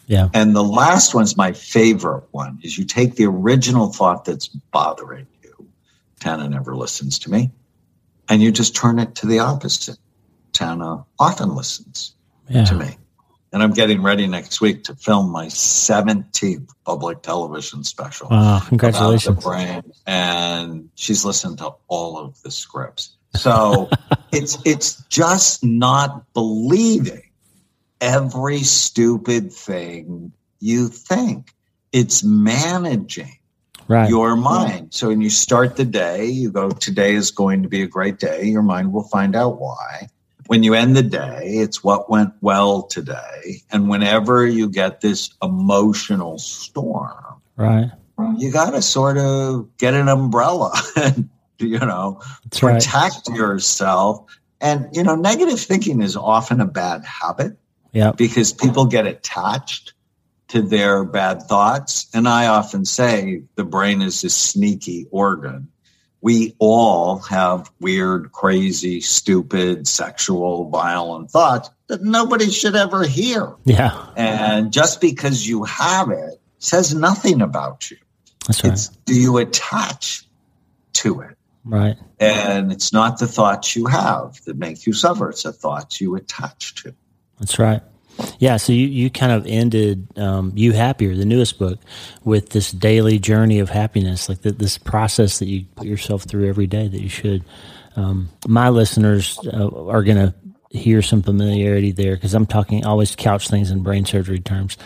Yeah. 0.09 0.31
And 0.35 0.57
the 0.57 0.65
last 0.65 1.15
one's 1.15 1.37
my 1.37 1.53
favorite 1.53 2.25
one 2.33 2.59
is 2.65 2.77
you 2.77 2.85
take 2.85 3.15
the 3.15 3.27
original 3.27 3.93
thought 3.93 4.25
that's 4.25 4.49
bothering 4.49 5.29
you. 5.45 5.69
Tana 6.19 6.49
never 6.49 6.75
listens 6.75 7.21
to 7.21 7.31
me. 7.31 7.53
And 8.29 8.43
you 8.43 8.51
just 8.51 8.75
turn 8.75 8.99
it 8.99 9.15
to 9.15 9.27
the 9.29 9.39
opposite. 9.39 9.99
Tana 10.53 11.05
often 11.21 11.55
listens 11.55 12.17
Yeah. 12.49 12.65
to 12.65 12.75
me. 12.75 12.97
And 13.55 13.63
I'm 13.63 13.71
getting 13.71 14.03
ready 14.03 14.27
next 14.27 14.61
week 14.61 14.83
to 14.85 14.97
film 14.97 15.31
my 15.31 15.47
17th 15.47 16.71
public 16.85 17.23
television 17.23 17.85
special 17.85 18.29
Wow. 18.29 18.57
about 18.57 18.67
Congratulations. 18.67 19.37
the 19.37 19.49
brain. 19.49 19.83
And 20.09 20.91
she's 20.97 21.25
listened 21.25 21.59
to 21.59 21.71
all 21.87 22.19
of 22.19 22.43
the 22.43 22.51
scripts. 22.51 23.17
So 23.31 23.93
it's 24.33 24.59
it's 24.65 25.05
just 25.05 25.63
not 25.65 26.25
believing 26.35 27.23
every 28.01 28.59
stupid 28.65 29.53
thing 29.53 30.33
you 30.59 30.89
think. 30.89 31.53
It's 31.93 32.25
managing 32.25 33.39
Right. 33.87 34.09
your 34.09 34.35
mind. 34.35 34.95
So 34.95 35.09
when 35.09 35.21
you 35.21 35.31
start 35.31 35.77
the 35.77 35.85
day, 35.85 36.25
you 36.25 36.51
go, 36.51 36.71
today 36.71 37.15
is 37.15 37.31
going 37.31 37.63
to 37.63 37.69
be 37.69 37.83
a 37.83 37.87
great 37.87 38.19
day. 38.19 38.47
Your 38.47 38.63
mind 38.63 38.93
will 38.93 39.05
find 39.05 39.37
out 39.37 39.61
why. 39.61 40.09
When 40.47 40.63
you 40.63 40.75
end 40.75 40.97
the 40.97 41.03
day, 41.03 41.41
it's 41.45 41.83
what 41.83 42.11
went 42.11 42.33
well 42.41 42.83
today. 42.83 43.63
And 43.71 43.89
whenever 43.89 44.47
you 44.47 44.69
get 44.69 45.01
this 45.01 45.31
emotional 45.43 46.39
storm, 46.39 47.41
right. 47.57 47.91
you 48.39 48.53
got 48.53 48.71
to 48.71 48.83
sort 48.83 49.17
of 49.19 49.69
get 49.79 49.95
an 49.95 50.09
umbrella 50.09 50.73
and, 50.97 51.29
you 51.59 51.79
know, 51.79 52.21
That's 52.45 52.63
right. 52.63 52.75
protect 52.75 53.29
yourself. 53.31 54.25
And, 54.61 54.89
you 54.93 55.03
know, 55.03 55.15
negative 55.15 55.61
thinking 55.61 56.03
is 56.03 56.17
often 56.17 56.61
a 56.61 56.67
bad 56.67 57.05
habit 57.05 57.57
Yeah. 57.93 58.13
because 58.13 58.53
people 58.53 58.87
get 58.87 59.07
attached 59.07 59.93
to 60.49 60.63
their 60.63 61.05
bad 61.05 61.43
thoughts. 61.43 62.07
And 62.15 62.29
I 62.29 62.47
often 62.47 62.85
say 62.85 63.43
the 63.57 63.65
brain 63.65 64.03
is 64.03 64.23
a 64.25 64.31
sneaky 64.31 65.07
organ. 65.11 65.69
We 66.25 66.57
all 66.59 67.19
have 67.19 67.71
weird, 67.81 68.33
crazy, 68.33 69.03
stupid, 69.03 69.87
sexual, 69.87 70.71
violent 70.71 71.31
thoughts 71.31 71.69
that 71.89 72.03
nobody 72.03 72.49
should 72.49 72.75
ever 72.75 73.07
hear. 73.07 73.55
Yeah. 73.67 74.07
And 74.17 74.73
just 74.73 75.03
because 75.03 75.47
you 75.47 75.65
have 75.65 76.09
it 76.09 76.41
says 76.61 76.95
nothing 76.95 77.43
about 77.43 77.91
you. 77.91 77.99
That's 78.47 78.65
right. 78.65 78.73
It's 78.73 78.89
do 78.89 79.15
you 79.15 79.37
attach 79.37 80.27
to 80.95 81.21
it? 81.21 81.37
Right. 81.63 81.99
And 82.19 82.73
it's 82.73 82.91
not 82.91 83.19
the 83.19 83.27
thoughts 83.27 83.77
you 83.77 83.85
have 83.85 84.43
that 84.47 84.57
make 84.57 84.87
you 84.87 84.95
suffer, 84.95 85.29
it's 85.29 85.43
the 85.43 85.53
thoughts 85.53 86.01
you 86.01 86.17
attach 86.17 86.75
to. 86.85 86.95
That's 87.39 87.59
right. 87.59 87.83
Yeah, 88.39 88.57
so 88.59 88.73
you, 88.73 88.87
you 88.87 89.11
kind 89.11 89.33
of 89.33 89.47
ended 89.47 90.07
um, 90.19 90.53
You 90.55 90.73
Happier, 90.73 91.15
the 91.15 91.25
newest 91.25 91.59
book, 91.59 91.79
with 92.25 92.51
this 92.51 92.71
daily 92.71 93.19
journey 93.19 93.59
of 93.59 93.71
happiness, 93.71 94.29
like 94.29 94.43
the, 94.43 94.53
this 94.53 94.79
process 94.79 95.39
that 95.39 95.47
you 95.47 95.65
put 95.77 95.87
yourself 95.87 96.25
through 96.25 96.49
every 96.49 96.67
day 96.67 96.89
that 96.89 97.01
you 97.01 97.09
should. 97.09 97.45
Um, 97.97 98.29
my 98.47 98.69
listeners 98.69 99.39
uh, 99.47 99.69
are 99.87 100.03
going 100.03 100.19
to 100.19 100.35
hear 100.75 101.03
some 101.03 101.23
familiarity 101.23 101.93
there 101.93 102.15
because 102.15 102.35
I'm 102.35 102.47
talking, 102.47 102.85
always 102.85 103.15
couch 103.17 103.49
things 103.49 103.71
in 103.71 103.83
brain 103.83 104.05
surgery 104.05 104.41
terms 104.41 104.77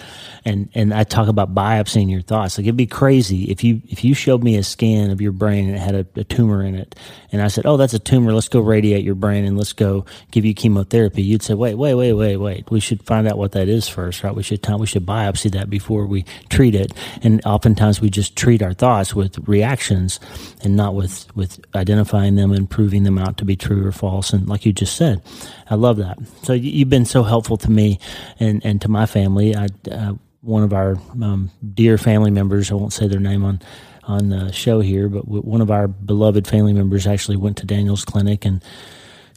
and 0.49 0.69
and 0.75 0.95
I 0.95 1.05
talk 1.05 1.29
about 1.29 1.55
biopsying 1.55 2.11
your 2.11 2.23
thoughts. 2.23 2.59
Like 2.59 2.67
it'd 2.67 2.77
be 2.77 2.87
crazy 2.87 3.51
if 3.51 3.63
you 3.63 3.83
if 3.89 4.05
you 4.05 4.15
showed 4.15 4.43
me 4.43 4.57
a 4.57 4.63
scan 4.63 5.11
of 5.11 5.21
your 5.21 5.33
brain 5.33 5.67
and 5.67 5.77
it 5.77 5.81
had 5.81 5.95
a, 5.95 6.07
a, 6.21 6.25
tumor 6.25 6.65
in 6.65 6.75
it, 6.75 6.95
and 7.33 7.43
I 7.43 7.49
said, 7.49 7.67
"Oh, 7.67 7.77
that's 7.77 7.95
a 7.95 7.99
tumor. 7.99 8.33
Let's 8.33 8.49
go 8.49 8.61
radiate 8.61 9.05
your 9.05 9.15
brain 9.15 9.45
and 9.45 9.57
let's 9.57 9.73
go 9.73 10.05
give 10.31 10.45
you 10.45 10.55
chemotherapy." 10.55 11.23
You'd 11.23 11.43
say, 11.43 11.55
"Wait, 11.55 11.75
wait, 11.75 11.95
wait, 11.95 12.15
wait, 12.15 12.37
wait. 12.37 12.71
We 12.71 12.81
should 12.81 13.03
find 13.03 13.29
out 13.29 13.39
what 13.39 13.53
that 13.53 13.69
is 13.69 13.89
first, 13.89 14.25
right? 14.25 14.35
We 14.35 14.43
should 14.43 14.63
time 14.63 14.79
we 14.79 14.87
should 14.87 15.07
biopsy 15.07 15.51
that 15.53 15.69
before 15.69 16.07
we 16.07 16.25
treat 16.49 16.75
it." 16.75 16.93
And 17.23 17.45
oftentimes 17.45 18.01
we 18.01 18.11
just 18.11 18.37
treat 18.37 18.63
our 18.63 18.75
thoughts 18.75 19.15
with 19.15 19.47
reactions 19.47 20.21
and 20.63 20.77
not 20.77 20.95
with 20.95 21.27
with 21.37 21.61
identifying 21.75 22.37
them 22.37 22.53
and 22.53 22.69
proving 22.69 23.03
them 23.03 23.19
out 23.19 23.37
to 23.39 23.45
be 23.45 23.57
true 23.57 23.87
or 23.87 23.93
false. 23.93 24.33
And 24.33 24.49
like 24.49 24.65
you 24.65 24.73
just 24.73 24.97
said, 24.97 25.23
I 25.71 25.75
love 25.79 25.99
that. 25.99 26.19
So 26.43 26.53
you've 26.53 26.91
been 26.91 27.05
so 27.05 27.23
helpful 27.23 27.57
to 27.59 27.71
me 27.71 27.99
and 28.39 28.65
and 28.65 28.81
to 28.83 28.89
my 28.89 29.07
family. 29.07 29.57
I. 29.57 29.69
Uh, 29.91 30.15
one 30.41 30.63
of 30.63 30.73
our 30.73 30.97
um, 31.21 31.51
dear 31.75 31.99
family 31.99 32.31
members, 32.31 32.71
I 32.71 32.75
won't 32.75 32.93
say 32.93 33.09
their 33.09 33.21
name 33.21 33.45
on 33.45 33.61
on 34.05 34.31
the 34.31 34.51
show 34.53 34.81
here, 34.81 35.09
but 35.09 35.29
one 35.29 35.61
of 35.61 35.71
our 35.71 35.87
beloved 35.87 36.47
family 36.47 36.73
members 36.73 37.07
actually 37.07 37.37
went 37.37 37.59
to 37.59 37.67
Daniel's 37.67 38.05
clinic 38.05 38.45
and 38.45 38.65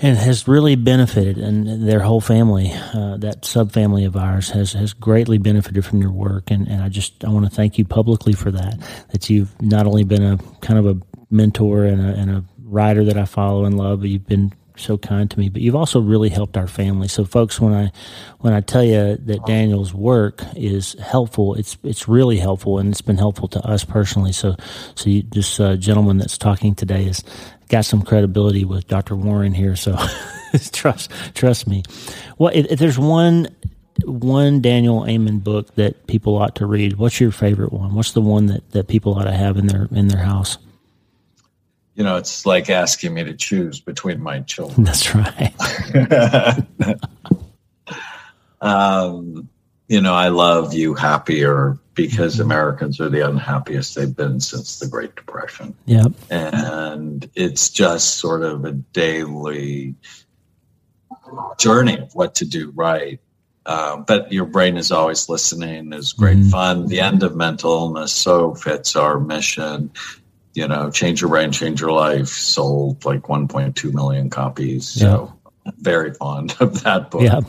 and 0.03 0.17
has 0.17 0.47
really 0.47 0.75
benefited, 0.75 1.37
and 1.37 1.87
their 1.87 1.99
whole 1.99 2.21
family, 2.21 2.71
uh, 2.73 3.17
that 3.17 3.43
subfamily 3.43 4.07
of 4.07 4.15
ours, 4.15 4.49
has 4.49 4.73
has 4.73 4.93
greatly 4.93 5.37
benefited 5.37 5.85
from 5.85 6.01
your 6.01 6.11
work. 6.11 6.49
And, 6.49 6.67
and 6.67 6.81
I 6.81 6.89
just 6.89 7.23
I 7.23 7.29
want 7.29 7.45
to 7.45 7.51
thank 7.51 7.77
you 7.77 7.85
publicly 7.85 8.33
for 8.33 8.49
that. 8.51 8.79
That 9.11 9.29
you've 9.29 9.61
not 9.61 9.85
only 9.85 10.03
been 10.03 10.23
a 10.23 10.37
kind 10.61 10.79
of 10.79 10.87
a 10.87 11.01
mentor 11.29 11.85
and 11.85 12.01
a, 12.01 12.19
and 12.19 12.31
a 12.31 12.43
writer 12.63 13.03
that 13.05 13.17
I 13.17 13.25
follow 13.25 13.65
and 13.65 13.77
love, 13.77 13.99
but 13.99 14.09
you've 14.09 14.27
been 14.27 14.53
so 14.77 14.97
kind 14.97 15.29
to 15.31 15.39
me, 15.39 15.49
but 15.49 15.61
you've 15.61 15.75
also 15.75 15.99
really 15.99 16.29
helped 16.29 16.57
our 16.57 16.67
family. 16.67 17.07
So, 17.07 17.25
folks, 17.25 17.59
when 17.59 17.73
I 17.73 17.91
when 18.39 18.53
I 18.53 18.61
tell 18.61 18.83
you 18.83 19.17
that 19.17 19.45
Daniel's 19.45 19.93
work 19.93 20.43
is 20.55 20.93
helpful, 20.93 21.55
it's 21.55 21.77
it's 21.83 22.07
really 22.07 22.37
helpful, 22.37 22.77
and 22.79 22.89
it's 22.89 23.01
been 23.01 23.17
helpful 23.17 23.47
to 23.49 23.59
us 23.61 23.83
personally. 23.83 24.31
So, 24.31 24.55
so 24.95 25.09
you, 25.09 25.23
this 25.31 25.59
uh, 25.59 25.75
gentleman 25.75 26.17
that's 26.17 26.37
talking 26.37 26.75
today 26.75 27.03
has 27.05 27.23
got 27.69 27.85
some 27.85 28.01
credibility 28.01 28.65
with 28.65 28.87
Dr. 28.87 29.15
Warren 29.15 29.53
here. 29.53 29.75
So, 29.75 29.97
trust 30.71 31.11
trust 31.33 31.67
me. 31.67 31.83
Well, 32.37 32.51
if, 32.53 32.65
if 32.71 32.79
there's 32.79 32.99
one 32.99 33.47
one 34.05 34.61
Daniel 34.61 35.05
Amen 35.07 35.39
book 35.39 35.75
that 35.75 36.07
people 36.07 36.37
ought 36.37 36.55
to 36.55 36.65
read, 36.65 36.97
what's 36.97 37.19
your 37.19 37.31
favorite 37.31 37.73
one? 37.73 37.93
What's 37.93 38.13
the 38.13 38.21
one 38.21 38.47
that, 38.47 38.71
that 38.71 38.87
people 38.87 39.13
ought 39.15 39.25
to 39.25 39.31
have 39.31 39.57
in 39.57 39.67
their 39.67 39.87
in 39.91 40.07
their 40.07 40.23
house? 40.23 40.57
You 41.95 42.03
know, 42.03 42.15
it's 42.15 42.45
like 42.45 42.69
asking 42.69 43.13
me 43.13 43.23
to 43.23 43.33
choose 43.33 43.79
between 43.79 44.21
my 44.21 44.39
children. 44.41 44.83
That's 44.83 45.13
right. 45.13 45.53
um, 48.61 49.49
you 49.87 50.01
know, 50.01 50.13
I 50.13 50.29
love 50.29 50.73
you 50.73 50.93
happier 50.93 51.77
because 51.95 52.35
mm-hmm. 52.35 52.43
Americans 52.43 52.99
are 53.01 53.09
the 53.09 53.27
unhappiest 53.27 53.95
they've 53.95 54.15
been 54.15 54.39
since 54.39 54.79
the 54.79 54.87
Great 54.87 55.15
Depression. 55.15 55.75
Yep. 55.85 56.13
And 56.29 57.29
it's 57.35 57.69
just 57.69 58.15
sort 58.15 58.43
of 58.43 58.63
a 58.63 58.71
daily 58.71 59.95
journey 61.57 61.97
of 61.97 62.15
what 62.15 62.35
to 62.35 62.45
do 62.45 62.71
right. 62.71 63.19
Uh, 63.65 63.97
but 63.97 64.31
your 64.31 64.45
brain 64.45 64.75
is 64.75 64.91
always 64.91 65.29
listening 65.29 65.93
is 65.93 66.13
great 66.13 66.37
mm-hmm. 66.37 66.49
fun. 66.49 66.87
The 66.87 66.99
end 66.99 67.21
of 67.21 67.35
mental 67.35 67.73
illness 67.73 68.11
so 68.11 68.55
fits 68.55 68.95
our 68.95 69.19
mission 69.19 69.91
you 70.53 70.67
know, 70.67 70.91
Change 70.91 71.21
Your 71.21 71.29
Brain, 71.29 71.51
Change 71.51 71.81
Your 71.81 71.91
Life 71.91 72.27
sold 72.27 73.05
like 73.05 73.23
1.2 73.23 73.93
million 73.93 74.29
copies. 74.29 74.87
So 74.87 75.33
yeah. 75.65 75.71
very 75.77 76.13
fond 76.13 76.55
of 76.59 76.83
that 76.83 77.11
book. 77.11 77.21
Yeah. 77.21 77.41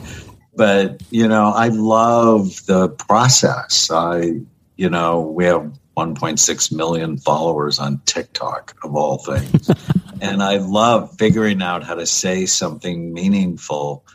But, 0.55 1.01
you 1.09 1.27
know, 1.27 1.45
I 1.45 1.69
love 1.69 2.65
the 2.65 2.89
process. 2.89 3.89
I, 3.91 4.41
you 4.75 4.89
know, 4.89 5.21
we 5.21 5.45
have 5.45 5.73
1.6 5.97 6.71
million 6.71 7.17
followers 7.17 7.79
on 7.79 8.01
TikTok 8.05 8.75
of 8.83 8.95
all 8.95 9.17
things. 9.17 9.69
and 10.21 10.43
I 10.43 10.57
love 10.57 11.15
figuring 11.17 11.61
out 11.61 11.83
how 11.83 11.95
to 11.95 12.05
say 12.05 12.45
something 12.45 13.13
meaningful 13.13 14.05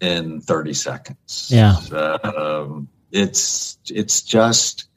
in 0.00 0.40
30 0.40 0.74
seconds. 0.74 1.48
Yeah. 1.50 1.76
Um, 1.92 2.88
it's, 3.12 3.78
it's 3.88 4.22
just, 4.22 4.88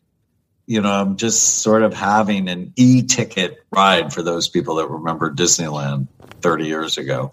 you 0.67 0.81
know, 0.81 0.91
I'm 0.91 1.15
just 1.15 1.61
sort 1.61 1.81
of 1.81 1.93
having 1.93 2.49
an 2.49 2.73
e 2.75 3.01
ticket 3.01 3.63
ride 3.71 4.13
for 4.13 4.21
those 4.21 4.49
people 4.49 4.75
that 4.75 4.89
remember 4.89 5.31
Disneyland 5.33 6.07
30 6.41 6.65
years 6.65 6.97
ago. 6.97 7.31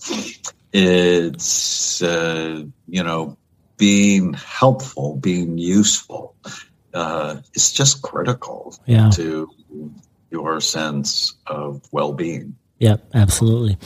It's, 0.73 2.01
uh, 2.01 2.64
you 2.88 3.03
know, 3.03 3.37
being 3.77 4.35
helpful, 4.35 5.16
being 5.16 5.59
useful. 5.59 6.37
Uh, 6.94 7.40
it's 7.55 7.73
just 7.73 8.03
critical 8.03 8.79
yeah. 8.87 9.11
to 9.11 9.51
your 10.31 10.61
sense 10.61 11.35
of 11.49 11.83
well 11.90 12.12
being. 12.12 12.55
Yep, 12.79 13.05
absolutely. 13.14 13.79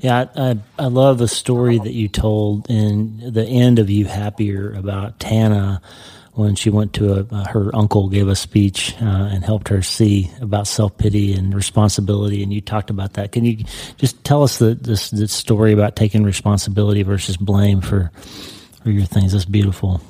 Yeah, 0.00 0.26
I, 0.34 0.50
I, 0.50 0.58
I 0.78 0.86
love 0.86 1.18
the 1.18 1.28
story 1.28 1.78
that 1.78 1.92
you 1.92 2.08
told 2.08 2.68
in 2.70 3.32
the 3.32 3.44
end 3.44 3.78
of 3.78 3.88
You 3.88 4.06
Happier 4.06 4.72
about 4.72 5.20
Tana 5.20 5.80
when 6.36 6.54
she 6.54 6.68
went 6.68 6.92
to 6.92 7.14
a, 7.14 7.34
uh, 7.34 7.44
her 7.46 7.74
uncle 7.74 8.08
gave 8.08 8.28
a 8.28 8.36
speech 8.36 8.94
uh, 9.00 9.04
and 9.32 9.44
helped 9.44 9.68
her 9.68 9.82
see 9.82 10.30
about 10.40 10.66
self 10.66 10.96
pity 10.98 11.32
and 11.32 11.54
responsibility, 11.54 12.42
and 12.42 12.52
you 12.52 12.60
talked 12.60 12.90
about 12.90 13.14
that. 13.14 13.32
Can 13.32 13.44
you 13.44 13.64
just 13.96 14.22
tell 14.22 14.42
us 14.42 14.58
the 14.58 14.74
this, 14.74 15.10
this 15.10 15.32
story 15.32 15.72
about 15.72 15.96
taking 15.96 16.24
responsibility 16.24 17.02
versus 17.02 17.36
blame 17.36 17.80
for 17.80 18.12
for 18.82 18.90
your 18.90 19.06
things? 19.06 19.32
That's 19.32 19.46
beautiful. 19.46 20.00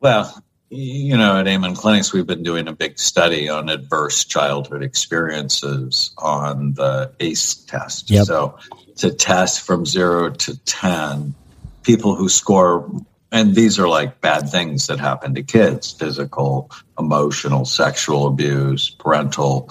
Well, 0.00 0.42
you 0.70 1.18
know, 1.18 1.38
at 1.38 1.46
Amen 1.46 1.74
Clinics, 1.74 2.14
we've 2.14 2.26
been 2.26 2.42
doing 2.42 2.66
a 2.66 2.72
big 2.72 2.98
study 2.98 3.46
on 3.50 3.68
adverse 3.68 4.24
childhood 4.24 4.82
experiences 4.82 6.14
on 6.16 6.72
the 6.74 7.12
ACE 7.20 7.56
test. 7.56 8.10
Yep. 8.10 8.24
So 8.24 8.58
it's 8.88 9.04
a 9.04 9.12
test 9.12 9.60
from 9.60 9.84
zero 9.84 10.30
to 10.30 10.56
10. 10.64 11.34
People 11.82 12.14
who 12.14 12.30
score 12.30 12.90
and 13.32 13.54
these 13.54 13.78
are 13.78 13.88
like 13.88 14.20
bad 14.20 14.50
things 14.50 14.86
that 14.86 15.00
happen 15.00 15.34
to 15.34 15.42
kids. 15.42 15.90
Physical 15.90 16.70
emotional 16.98 17.64
sexual 17.64 18.26
abuse 18.26 18.90
parental 18.90 19.70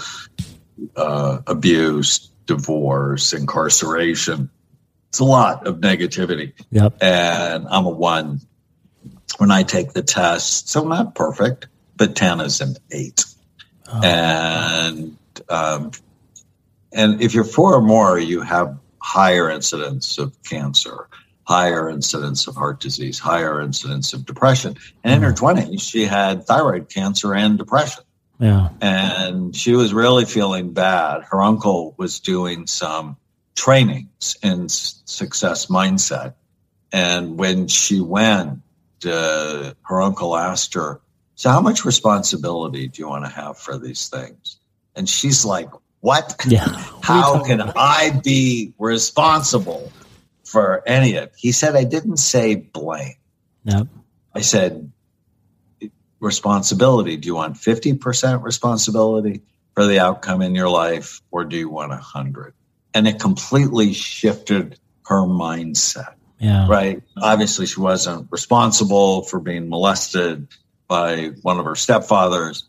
uh, 0.96 1.40
abuse 1.46 2.30
divorce 2.48 3.32
incarceration. 3.34 4.50
It's 5.10 5.20
a 5.20 5.24
lot 5.24 5.68
of 5.68 5.78
negativity. 5.78 6.54
Yep. 6.72 6.98
and 7.02 7.68
i'm 7.70 7.86
a 7.86 7.90
one. 7.90 8.42
When 9.38 9.52
i 9.52 9.64
take 9.64 9.94
the 9.94 10.04
test 10.04 10.68
so 10.68 10.84
not 10.84 11.16
perfect 11.16 11.68
but 11.96 12.16
10 12.16 12.42
is 12.42 12.62
an 12.62 12.76
8 12.92 13.26
oh. 13.88 14.02
and 14.04 15.18
um, 15.50 15.92
and 16.92 17.22
if 17.22 17.34
you're 17.34 17.44
four 17.44 17.76
or 17.76 17.82
more 17.82 18.20
you 18.20 18.42
have 18.42 18.78
higher 19.00 19.50
incidence 19.50 20.18
of 20.18 20.36
cancer 20.44 21.08
higher 21.52 21.90
incidence 21.90 22.48
of 22.48 22.56
heart 22.56 22.80
disease, 22.80 23.20
higher 23.20 23.60
incidence 23.60 24.14
of 24.14 24.26
depression. 24.26 24.78
And 25.04 25.16
in 25.16 25.22
her 25.22 25.34
20s, 25.34 25.70
mm. 25.70 25.82
she 25.82 26.06
had 26.06 26.46
thyroid 26.46 26.88
cancer 26.88 27.36
and 27.36 27.58
depression. 27.58 28.06
Yeah. 28.40 28.70
And 28.80 29.54
she 29.54 29.74
was 29.74 29.94
really 29.94 30.24
feeling 30.24 30.72
bad. 30.72 31.24
Her 31.24 31.42
uncle 31.44 31.94
was 31.98 32.22
doing 32.22 32.68
some 32.68 33.18
trainings 33.54 34.38
in 34.42 34.70
success 34.70 35.66
mindset. 35.66 36.36
And 36.94 37.38
when 37.38 37.68
she 37.68 38.00
went, 38.00 38.62
uh, 39.06 39.74
her 39.82 40.02
uncle 40.02 40.38
asked 40.38 40.76
her, 40.76 41.02
So, 41.36 41.50
how 41.50 41.60
much 41.60 41.84
responsibility 41.84 42.88
do 42.88 43.02
you 43.02 43.10
want 43.10 43.26
to 43.26 43.32
have 43.32 43.58
for 43.58 43.78
these 43.78 44.08
things? 44.08 44.58
And 44.96 45.08
she's 45.08 45.44
like, 45.44 45.70
What? 46.00 46.46
Yeah. 46.48 46.66
how 47.04 47.44
can 47.44 47.62
I 47.76 48.22
be 48.24 48.74
responsible 48.80 49.92
for 50.52 50.84
any 50.86 51.16
of 51.16 51.24
it. 51.24 51.34
He 51.38 51.54
said, 51.54 51.76
I 51.76 51.86
didn't 51.86 52.18
say 52.18 52.56
blame. 52.56 53.16
Yep. 53.64 53.88
I 54.36 54.42
said, 54.42 54.92
responsibility. 56.20 57.18
Do 57.18 57.28
you 57.28 57.36
want 57.36 57.56
50% 57.56 58.44
responsibility 58.44 59.44
for 59.74 59.88
the 59.88 60.00
outcome 60.00 60.42
in 60.42 60.54
your 60.54 60.70
life 60.70 61.22
or 61.32 61.46
do 61.46 61.58
you 61.58 61.70
want 61.70 61.90
100? 61.90 62.54
And 62.94 63.08
it 63.08 63.20
completely 63.20 63.94
shifted 63.94 64.78
her 65.06 65.22
mindset. 65.22 66.16
Yeah. 66.40 66.68
Right. 66.68 67.02
Obviously, 67.22 67.68
she 67.68 67.80
wasn't 67.80 68.28
responsible 68.32 69.22
for 69.24 69.40
being 69.40 69.70
molested 69.70 70.48
by 70.88 71.28
one 71.44 71.60
of 71.60 71.66
her 71.66 71.74
stepfathers, 71.74 72.64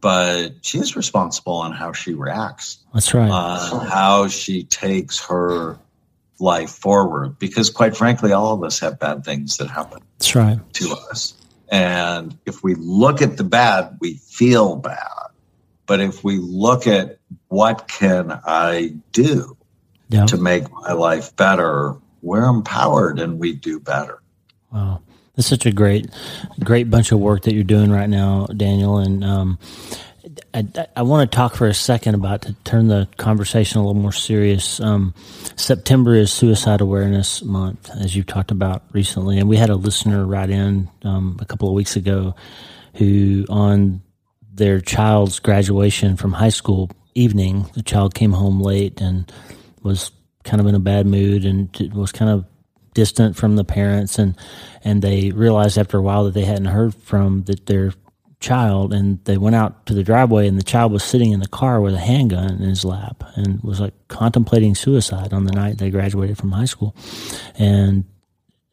but 0.00 0.54
she 0.62 0.78
is 0.78 0.96
responsible 0.96 1.52
on 1.52 1.72
how 1.72 1.92
she 1.92 2.14
reacts. 2.14 2.78
That's 2.94 3.12
right. 3.14 3.30
On 3.30 3.86
how 3.86 4.28
she 4.28 4.64
takes 4.64 5.26
her 5.26 5.78
life 6.40 6.70
forward. 6.70 7.38
Because 7.38 7.70
quite 7.70 7.96
frankly, 7.96 8.32
all 8.32 8.54
of 8.54 8.62
us 8.64 8.80
have 8.80 8.98
bad 8.98 9.24
things 9.24 9.58
that 9.58 9.68
happen. 9.68 10.00
That's 10.18 10.34
right. 10.34 10.58
To 10.74 10.96
us. 11.10 11.34
And 11.70 12.36
if 12.46 12.62
we 12.62 12.74
look 12.74 13.22
at 13.22 13.36
the 13.36 13.44
bad, 13.44 13.98
we 14.00 14.14
feel 14.14 14.76
bad. 14.76 15.06
But 15.86 16.00
if 16.00 16.24
we 16.24 16.38
look 16.38 16.86
at 16.86 17.18
what 17.48 17.88
can 17.88 18.40
I 18.44 18.94
do 19.12 19.56
yeah. 20.08 20.26
to 20.26 20.36
make 20.36 20.70
my 20.70 20.92
life 20.92 21.34
better, 21.36 21.96
we're 22.22 22.44
empowered 22.44 23.18
and 23.18 23.38
we 23.38 23.54
do 23.54 23.80
better. 23.80 24.20
Wow. 24.72 25.02
That's 25.34 25.48
such 25.48 25.66
a 25.66 25.72
great, 25.72 26.10
great 26.62 26.90
bunch 26.90 27.12
of 27.12 27.18
work 27.18 27.42
that 27.42 27.54
you're 27.54 27.64
doing 27.64 27.90
right 27.90 28.08
now, 28.08 28.46
Daniel. 28.46 28.98
And 28.98 29.24
um, 29.24 29.58
I, 30.52 30.66
I, 30.96 31.02
want 31.02 31.30
to 31.30 31.36
talk 31.36 31.54
for 31.54 31.66
a 31.66 31.74
second 31.74 32.14
about 32.14 32.42
to 32.42 32.52
turn 32.64 32.88
the 32.88 33.08
conversation 33.16 33.78
a 33.78 33.86
little 33.86 34.00
more 34.00 34.12
serious. 34.12 34.80
Um, 34.80 35.14
September 35.56 36.14
is 36.14 36.32
Suicide 36.32 36.80
Awareness 36.80 37.42
Month, 37.42 37.90
as 37.90 38.14
you 38.14 38.22
talked 38.22 38.50
about 38.50 38.82
recently, 38.92 39.38
and 39.38 39.48
we 39.48 39.56
had 39.56 39.70
a 39.70 39.76
listener 39.76 40.26
write 40.26 40.50
in 40.50 40.90
um, 41.02 41.38
a 41.40 41.44
couple 41.44 41.68
of 41.68 41.74
weeks 41.74 41.96
ago 41.96 42.34
who, 42.94 43.46
on 43.48 44.02
their 44.52 44.80
child's 44.80 45.38
graduation 45.38 46.16
from 46.16 46.32
high 46.32 46.48
school 46.48 46.90
evening, 47.14 47.66
the 47.74 47.82
child 47.82 48.14
came 48.14 48.32
home 48.32 48.60
late 48.60 49.00
and 49.00 49.32
was 49.82 50.10
kind 50.44 50.60
of 50.60 50.66
in 50.66 50.74
a 50.74 50.80
bad 50.80 51.06
mood 51.06 51.44
and 51.44 51.70
was 51.94 52.12
kind 52.12 52.30
of 52.30 52.44
distant 52.94 53.36
from 53.36 53.54
the 53.54 53.64
parents 53.64 54.18
and 54.18 54.36
and 54.82 55.00
they 55.00 55.30
realized 55.30 55.78
after 55.78 55.96
a 55.96 56.02
while 56.02 56.24
that 56.24 56.34
they 56.34 56.44
hadn't 56.44 56.64
heard 56.64 56.92
from 56.94 57.44
that 57.44 57.66
their 57.66 57.92
child 58.40 58.92
and 58.94 59.22
they 59.26 59.36
went 59.36 59.54
out 59.54 59.84
to 59.86 59.92
the 59.92 60.02
driveway 60.02 60.48
and 60.48 60.58
the 60.58 60.64
child 60.64 60.90
was 60.90 61.04
sitting 61.04 61.32
in 61.32 61.40
the 61.40 61.48
car 61.48 61.80
with 61.80 61.94
a 61.94 61.98
handgun 61.98 62.50
in 62.50 62.68
his 62.68 62.86
lap 62.86 63.22
and 63.36 63.62
was 63.62 63.80
like 63.80 63.92
contemplating 64.08 64.74
suicide 64.74 65.34
on 65.34 65.44
the 65.44 65.52
night 65.52 65.76
they 65.76 65.90
graduated 65.90 66.38
from 66.38 66.50
high 66.50 66.64
school. 66.64 66.96
And 67.58 68.04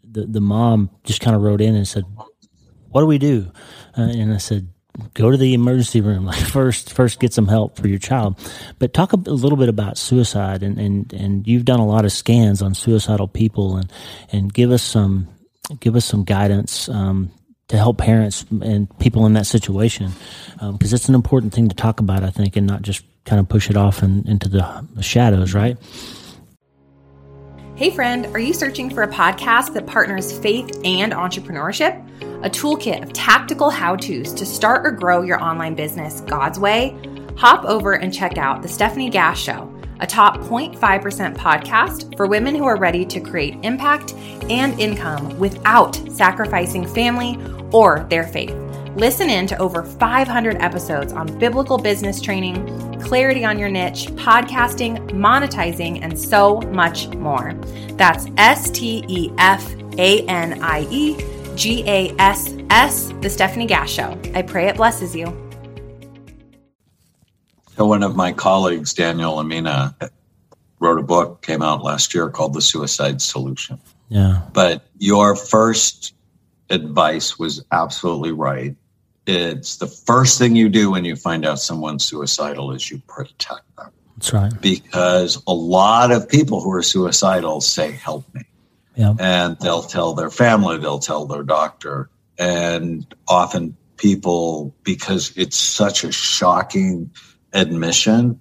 the 0.10 0.26
the 0.26 0.42
mom 0.42 0.90
just 1.04 1.20
kind 1.20 1.36
of 1.36 1.42
wrote 1.42 1.62
in 1.62 1.76
and 1.76 1.88
said 1.88 2.06
what 2.90 3.02
do 3.02 3.08
we 3.08 3.18
do? 3.18 3.52
Uh, 3.98 4.04
and 4.04 4.34
i 4.34 4.38
said 4.38 4.70
go 5.14 5.30
to 5.30 5.38
the 5.38 5.54
emergency 5.54 6.02
room 6.02 6.26
like 6.26 6.40
first 6.48 6.94
first 6.94 7.20
get 7.20 7.34
some 7.34 7.48
help 7.48 7.78
for 7.78 7.90
your 7.90 8.00
child. 8.00 8.40
But 8.80 8.94
talk 8.94 9.12
a, 9.12 9.18
little 9.18 9.58
bit 9.58 9.70
about 9.70 9.98
suicide 9.98 10.64
and, 10.64 10.80
and 10.80 11.12
and 11.14 11.46
you've 11.46 11.66
done 11.66 11.82
a 11.82 11.86
lot 11.86 12.06
of 12.06 12.14
scans 12.14 12.62
on 12.62 12.74
suicidal 12.74 13.28
people 13.28 13.76
and 13.76 13.92
and 14.32 14.54
give 14.54 14.72
us 14.72 14.82
some 14.82 15.28
give 15.82 15.98
us 15.98 16.06
some 16.06 16.24
guidance 16.24 16.88
um, 16.88 17.32
to 17.68 17.78
help 17.78 17.98
parents 17.98 18.46
and 18.62 18.88
people 19.00 19.26
in 19.26 19.34
that 19.34 19.46
situation 19.46 20.12
because 20.54 20.94
um, 20.94 20.96
it's 20.96 21.10
an 21.10 21.16
important 21.16 21.54
thing 21.54 21.68
to 21.68 21.76
talk 21.76 22.00
about 22.00 22.24
i 22.24 22.30
think 22.30 22.56
and 22.56 22.66
not 22.66 22.82
just 22.82 23.04
kind 23.28 23.40
of 23.40 23.48
push 23.48 23.70
it 23.70 23.78
off 23.78 24.02
and, 24.02 24.28
into 24.28 24.50
the, 24.50 24.88
shadows 25.02 25.54
right? 25.54 25.78
Hey 27.76 27.92
friend 27.92 28.26
are 28.28 28.40
you 28.40 28.54
searching 28.54 28.90
for 28.90 29.04
a 29.04 29.08
podcast 29.08 29.74
that 29.76 29.86
partners 29.86 30.40
faith 30.40 30.82
and 30.84 31.14
entrepreneurship? 31.14 32.04
A 32.44 32.50
toolkit 32.50 33.04
of 33.04 33.14
tactical 33.14 33.70
how 33.70 33.96
to's 33.96 34.34
to 34.34 34.46
start 34.46 34.86
or 34.86 34.92
grow 34.92 35.22
your 35.22 35.40
online 35.44 35.76
business 35.76 36.22
God's 36.22 36.60
way, 36.60 36.98
hop 37.36 37.66
over 37.66 37.94
and 37.94 38.12
check 38.12 38.40
out 38.40 38.64
The 38.64 38.68
Stefanie 38.68 39.12
Gass 39.12 39.38
Show, 39.38 39.72
a 40.00 40.08
top 40.08 40.38
0.5% 40.38 41.36
podcast 41.36 42.16
for 42.18 42.26
women 42.26 42.56
who 42.56 42.66
are 42.66 42.78
ready 42.78 43.06
to 43.06 43.20
create 43.20 43.60
impact 43.64 44.14
and 44.50 44.80
income 44.80 45.38
without 45.38 45.96
sacrificing 46.12 46.88
family 46.88 47.38
or 47.72 48.06
their 48.10 48.24
faith. 48.24 48.56
Listen 48.96 49.30
in 49.30 49.46
to 49.48 49.58
over 49.60 49.84
500 49.84 50.58
episodes 50.58 51.14
on 51.14 51.38
biblical 51.38 51.78
business 51.78 52.20
training, 52.20 53.00
clarity 53.00 53.46
on 53.46 53.60
your 53.60 53.70
niche, 53.70 54.08
podcasting, 54.16 54.98
monetizing, 55.12 56.02
and 56.02 56.18
so 56.18 56.62
much 56.62 57.08
more. 57.10 57.54
That's 57.94 58.26
S 58.38 58.72
T 58.72 59.06
E 59.08 59.32
F 59.38 59.76
A 60.00 60.26
N 60.28 60.64
I 60.64 60.88
E 60.90 61.16
G 61.56 61.84
A 61.88 62.16
S 62.18 62.56
S, 62.70 63.08
The 63.22 63.28
Stefanie 63.28 63.68
Gass 63.68 63.90
Show. 63.90 64.20
I 64.34 64.42
pray 64.42 64.68
it 64.68 64.78
blesses 64.78 65.16
you. 65.16 65.26
So, 67.76 67.86
one 67.86 68.02
of 68.02 68.16
my 68.16 68.32
colleagues, 68.32 68.96
Daniel 68.96 69.38
Amina, 69.38 69.96
wrote 70.80 71.00
a 71.00 71.04
book, 71.04 71.44
came 71.44 71.62
out 71.62 71.84
last 71.84 72.16
year 72.16 72.30
called 72.30 72.56
The 72.56 72.62
Suicide 72.62 73.22
Solution. 73.22 73.80
Yeah. 74.10 74.42
But 74.54 74.88
your 74.98 75.36
first 75.36 76.14
advice 76.70 77.38
was 77.40 77.64
absolutely 77.72 78.32
right. 78.32 78.76
It's 79.26 79.78
the 79.78 79.88
first 79.88 80.40
thing 80.40 80.56
you 80.56 80.70
do 80.70 80.92
when 80.92 81.04
you 81.06 81.16
find 81.16 81.46
out 81.46 81.60
someone's 81.60 82.06
suicidal 82.06 82.72
is 82.72 82.90
you 82.90 83.00
protect 83.08 83.76
them. 83.76 83.92
That's 84.16 84.34
right. 84.34 84.62
Because 84.62 85.42
a 85.46 85.54
lot 85.54 86.12
of 86.12 86.30
people 86.30 86.62
who 86.62 86.72
are 86.72 86.82
suicidal 86.82 87.62
say, 87.62 87.92
Help 87.92 88.34
me. 88.34 88.42
Yeah. 88.96 89.14
And 89.20 89.58
they'll 89.60 89.84
tell 89.84 90.14
their 90.14 90.32
family, 90.32 90.78
they'll 90.80 91.00
tell 91.00 91.26
their 91.26 91.44
doctor. 91.44 92.10
And 92.40 93.06
often 93.28 93.78
people, 93.98 94.76
because 94.84 95.34
it's 95.38 95.58
such 95.58 96.04
a 96.04 96.12
shocking 96.12 97.12
admission, 97.54 98.40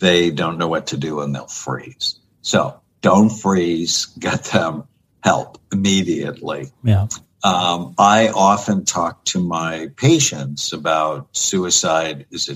they 0.00 0.30
don't 0.30 0.58
know 0.58 0.68
what 0.68 0.88
to 0.88 0.96
do 0.96 1.20
and 1.20 1.34
they'll 1.34 1.46
freeze. 1.46 2.18
So 2.42 2.80
don't 3.00 3.30
freeze, 3.30 4.06
get 4.18 4.44
them 4.44 4.84
help 5.22 5.58
immediately. 5.72 6.70
Yeah. 6.82 7.06
Um, 7.44 7.94
I 7.98 8.28
often 8.28 8.86
talk 8.86 9.22
to 9.26 9.38
my 9.38 9.90
patients 9.96 10.72
about 10.72 11.28
suicide 11.36 12.24
is 12.30 12.48
a 12.48 12.54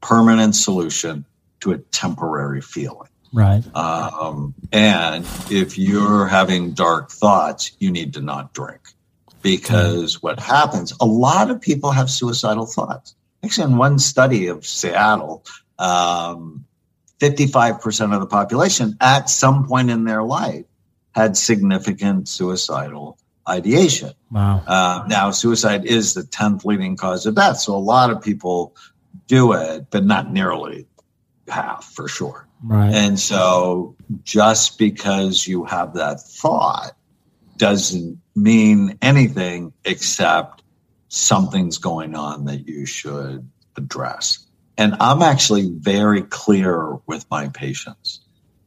permanent 0.00 0.54
solution 0.54 1.24
to 1.60 1.72
a 1.72 1.78
temporary 1.78 2.60
feeling. 2.60 3.08
Right. 3.32 3.64
Um, 3.74 4.54
and 4.70 5.26
if 5.50 5.76
you're 5.76 6.26
having 6.26 6.72
dark 6.72 7.10
thoughts, 7.10 7.72
you 7.80 7.90
need 7.90 8.14
to 8.14 8.20
not 8.20 8.52
drink 8.54 8.80
because 9.42 10.16
mm. 10.16 10.22
what 10.22 10.38
happens, 10.38 10.92
a 11.00 11.06
lot 11.06 11.50
of 11.50 11.60
people 11.60 11.90
have 11.90 12.08
suicidal 12.08 12.66
thoughts. 12.66 13.16
Actually, 13.44 13.72
in 13.72 13.76
one 13.76 13.98
study 13.98 14.46
of 14.46 14.64
Seattle, 14.64 15.44
um, 15.80 16.64
55% 17.18 18.14
of 18.14 18.20
the 18.20 18.26
population 18.26 18.96
at 19.00 19.28
some 19.28 19.66
point 19.66 19.90
in 19.90 20.04
their 20.04 20.22
life 20.22 20.64
had 21.12 21.36
significant 21.36 22.28
suicidal 22.28 23.18
ideation. 23.48 24.12
Wow. 24.30 24.62
Uh, 24.66 25.04
now, 25.08 25.30
suicide 25.30 25.84
is 25.84 26.14
the 26.14 26.22
10th 26.22 26.64
leading 26.64 26.96
cause 26.96 27.26
of 27.26 27.34
death. 27.34 27.58
So 27.58 27.74
a 27.74 27.78
lot 27.78 28.10
of 28.10 28.22
people 28.22 28.76
do 29.26 29.52
it, 29.52 29.86
but 29.90 30.04
not 30.04 30.32
nearly 30.32 30.86
half 31.48 31.84
for 31.84 32.08
sure. 32.08 32.46
Right. 32.62 32.94
And 32.94 33.18
so 33.18 33.96
just 34.22 34.78
because 34.78 35.46
you 35.46 35.64
have 35.64 35.94
that 35.94 36.20
thought 36.20 36.92
doesn't 37.56 38.18
mean 38.34 38.98
anything 39.02 39.72
except 39.84 40.62
something's 41.08 41.78
going 41.78 42.14
on 42.14 42.44
that 42.46 42.68
you 42.68 42.86
should 42.86 43.48
address. 43.76 44.46
And 44.78 44.96
I'm 45.00 45.22
actually 45.22 45.70
very 45.70 46.22
clear 46.22 46.96
with 47.06 47.26
my 47.30 47.48
patients 47.48 48.20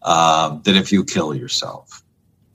um, 0.04 0.62
that 0.66 0.76
if 0.76 0.92
you 0.92 1.04
kill 1.04 1.34
yourself, 1.34 2.04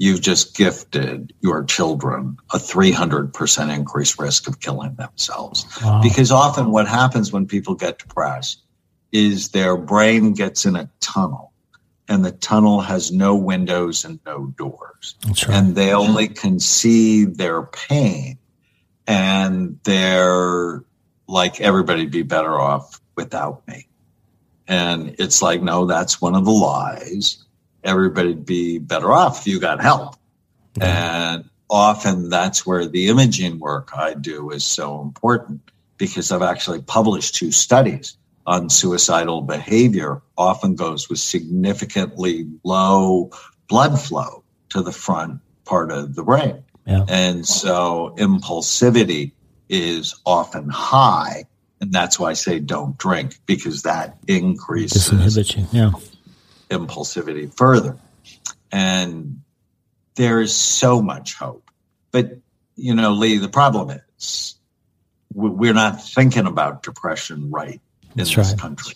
you've 0.00 0.22
just 0.22 0.56
gifted 0.56 1.30
your 1.42 1.62
children 1.62 2.38
a 2.54 2.56
300% 2.56 3.74
increased 3.74 4.18
risk 4.18 4.48
of 4.48 4.58
killing 4.58 4.94
themselves. 4.94 5.66
Wow. 5.82 6.00
Because 6.02 6.32
often 6.32 6.70
what 6.70 6.88
happens 6.88 7.32
when 7.32 7.46
people 7.46 7.74
get 7.74 7.98
depressed 7.98 8.62
is 9.12 9.50
their 9.50 9.76
brain 9.76 10.32
gets 10.32 10.64
in 10.64 10.74
a 10.74 10.88
tunnel 11.00 11.52
and 12.08 12.24
the 12.24 12.32
tunnel 12.32 12.80
has 12.80 13.12
no 13.12 13.36
windows 13.36 14.06
and 14.06 14.18
no 14.24 14.46
doors. 14.56 15.16
Right. 15.26 15.50
And 15.50 15.74
they 15.74 15.92
only 15.92 16.28
can 16.28 16.60
see 16.60 17.26
their 17.26 17.64
pain 17.64 18.38
and 19.06 19.78
they're 19.84 20.82
like, 21.28 21.60
everybody'd 21.60 22.10
be 22.10 22.22
better 22.22 22.58
off 22.58 22.98
without 23.16 23.68
me. 23.68 23.86
And 24.66 25.14
it's 25.18 25.42
like, 25.42 25.60
no, 25.60 25.84
that's 25.84 26.22
one 26.22 26.34
of 26.34 26.46
the 26.46 26.50
lies. 26.52 27.44
Everybody'd 27.84 28.44
be 28.44 28.78
better 28.78 29.12
off 29.12 29.40
if 29.40 29.46
you 29.46 29.60
got 29.60 29.80
help. 29.80 30.16
And 30.80 31.48
often 31.68 32.28
that's 32.28 32.66
where 32.66 32.86
the 32.86 33.08
imaging 33.08 33.58
work 33.58 33.90
I 33.96 34.14
do 34.14 34.50
is 34.50 34.64
so 34.64 35.00
important 35.00 35.70
because 35.96 36.32
I've 36.32 36.42
actually 36.42 36.82
published 36.82 37.34
two 37.34 37.52
studies 37.52 38.16
on 38.46 38.70
suicidal 38.70 39.42
behavior 39.42 40.22
often 40.36 40.74
goes 40.74 41.08
with 41.08 41.18
significantly 41.18 42.48
low 42.64 43.30
blood 43.68 44.00
flow 44.00 44.42
to 44.70 44.82
the 44.82 44.92
front 44.92 45.40
part 45.64 45.92
of 45.92 46.14
the 46.14 46.22
brain. 46.22 46.64
Yeah. 46.86 47.04
And 47.08 47.46
so 47.46 48.14
impulsivity 48.18 49.32
is 49.68 50.20
often 50.26 50.68
high. 50.68 51.44
And 51.80 51.92
that's 51.92 52.18
why 52.18 52.30
I 52.30 52.32
say 52.32 52.58
don't 52.58 52.98
drink 52.98 53.38
because 53.46 53.82
that 53.82 54.18
increases. 54.26 55.06
Yeah. 55.72 55.92
Impulsivity 56.70 57.54
further. 57.54 57.98
And 58.72 59.42
there 60.14 60.40
is 60.40 60.54
so 60.54 61.02
much 61.02 61.34
hope. 61.34 61.70
But, 62.12 62.38
you 62.76 62.94
know, 62.94 63.12
Lee, 63.12 63.38
the 63.38 63.48
problem 63.48 64.00
is 64.18 64.54
we're 65.32 65.74
not 65.74 66.02
thinking 66.02 66.46
about 66.46 66.82
depression 66.82 67.50
right 67.50 67.74
in 67.74 67.80
That's 68.16 68.34
this 68.34 68.50
right. 68.50 68.58
country. 68.58 68.94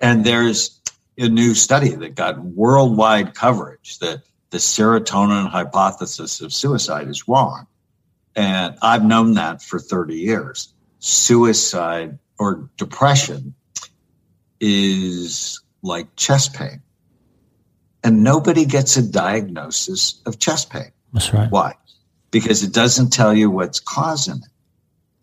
And 0.00 0.24
there's 0.24 0.80
a 1.18 1.28
new 1.28 1.54
study 1.54 1.90
that 1.90 2.14
got 2.14 2.40
worldwide 2.40 3.34
coverage 3.34 3.98
that 3.98 4.22
the 4.50 4.58
serotonin 4.58 5.48
hypothesis 5.48 6.40
of 6.40 6.52
suicide 6.52 7.08
is 7.08 7.28
wrong. 7.28 7.66
And 8.34 8.76
I've 8.82 9.04
known 9.04 9.34
that 9.34 9.62
for 9.62 9.78
30 9.78 10.16
years. 10.16 10.72
Suicide 10.98 12.18
or 12.38 12.68
depression 12.76 13.54
is 14.60 15.60
like 15.82 16.14
chest 16.16 16.54
pain. 16.54 16.82
And 18.02 18.24
nobody 18.24 18.64
gets 18.64 18.96
a 18.96 19.02
diagnosis 19.02 20.20
of 20.26 20.38
chest 20.38 20.70
pain. 20.70 20.90
That's 21.12 21.32
right. 21.32 21.50
Why? 21.50 21.74
Because 22.30 22.62
it 22.62 22.72
doesn't 22.72 23.10
tell 23.10 23.34
you 23.34 23.50
what's 23.50 23.80
causing 23.80 24.36
it. 24.36 24.48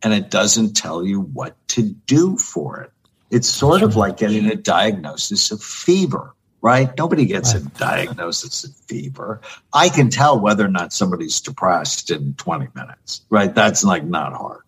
And 0.03 0.13
it 0.13 0.29
doesn't 0.29 0.75
tell 0.75 1.03
you 1.03 1.21
what 1.21 1.55
to 1.69 1.81
do 1.81 2.37
for 2.37 2.81
it. 2.81 2.91
It's 3.31 3.47
sort 3.47 3.81
of 3.81 3.95
like 3.95 4.17
getting 4.17 4.45
a 4.45 4.55
diagnosis 4.55 5.51
of 5.51 5.61
fever, 5.61 6.33
right? 6.61 6.95
Nobody 6.97 7.25
gets 7.25 7.53
a 7.53 7.61
diagnosis 7.61 8.63
of 8.63 8.75
fever. 8.87 9.41
I 9.73 9.89
can 9.89 10.09
tell 10.09 10.39
whether 10.39 10.63
or 10.63 10.69
not 10.69 10.93
somebody's 10.93 11.41
depressed 11.41 12.11
in 12.11 12.35
20 12.35 12.67
minutes, 12.75 13.21
right? 13.29 13.53
That's 13.53 13.83
like 13.83 14.05
not 14.05 14.33
hard. 14.33 14.61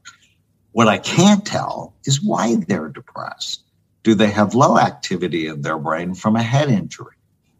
What 0.71 0.87
I 0.87 0.97
can't 0.97 1.45
tell 1.45 1.93
is 2.05 2.21
why 2.21 2.55
they're 2.55 2.89
depressed. 2.89 3.63
Do 4.03 4.13
they 4.15 4.29
have 4.29 4.55
low 4.55 4.77
activity 4.77 5.47
in 5.47 5.61
their 5.61 5.77
brain 5.77 6.13
from 6.15 6.35
a 6.35 6.43
head 6.43 6.69
injury? 6.69 7.15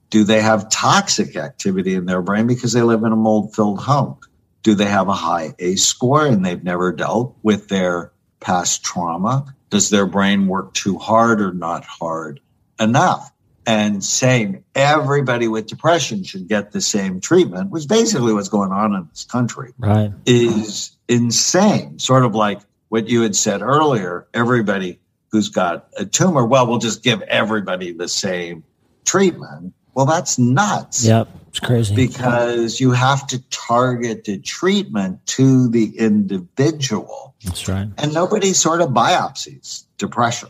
Do 0.10 0.24
they 0.24 0.42
have 0.42 0.70
toxic 0.70 1.36
activity 1.36 1.94
in 1.94 2.06
their 2.06 2.22
brain 2.22 2.48
because 2.48 2.74
they 2.74 2.82
live 2.82 3.04
in 3.04 3.12
a 3.12 3.18
mold 3.18 3.54
filled 3.56 3.80
home? 3.80 4.18
Do 4.64 4.76
they 4.76 4.86
have 4.86 5.08
a 5.08 5.14
high 5.14 5.54
ACE 5.60 5.86
score 5.86 6.26
and 6.26 6.46
they've 6.46 6.64
never 6.64 6.92
dealt 6.92 7.38
with 7.44 7.70
their 7.70 8.12
past 8.40 8.84
trauma? 8.84 9.54
Does 9.70 9.90
their 9.90 10.06
brain 10.06 10.48
work 10.48 10.74
too 10.74 10.98
hard 10.98 11.42
or 11.42 11.54
not 11.54 11.86
hard 11.86 12.40
enough? 12.80 13.32
And 13.66 14.04
saying 14.04 14.64
everybody 14.74 15.48
with 15.48 15.68
depression 15.68 16.24
should 16.24 16.48
get 16.48 16.72
the 16.72 16.82
same 16.82 17.22
treatment, 17.22 17.70
which 17.70 17.88
basically 17.88 18.34
what's 18.34 18.50
going 18.50 18.72
on 18.72 18.96
in 18.96 19.08
this 19.12 19.26
country, 19.26 19.74
right. 19.78 20.12
is 20.26 20.98
insane. 21.08 22.00
Sort 22.00 22.26
of 22.26 22.34
like 22.34 22.62
what 22.88 23.08
you 23.08 23.22
had 23.22 23.36
said 23.36 23.62
earlier 23.62 24.28
everybody 24.34 25.00
who's 25.32 25.50
got 25.50 25.88
a 25.98 26.06
tumor, 26.06 26.46
well, 26.46 26.68
we'll 26.68 26.80
just 26.80 27.04
give 27.04 27.22
everybody 27.24 27.94
the 27.94 28.08
same 28.08 28.64
treatment. 29.06 29.74
Well, 29.94 30.06
that's 30.06 30.38
nuts. 30.40 31.06
Yep, 31.06 31.28
it's 31.48 31.60
crazy. 31.60 31.96
Because 31.96 32.80
you 32.80 32.92
have 32.92 33.28
to 33.28 33.42
target 33.50 34.24
the 34.24 34.40
treatment 34.40 35.26
to 35.28 35.70
the 35.70 35.98
individual. 35.98 37.36
That's 37.44 37.68
right. 37.68 37.88
And 37.98 38.14
nobody 38.14 38.54
sort 38.54 38.82
of 38.82 38.90
biopsies 38.90 39.86
depression. 39.98 40.50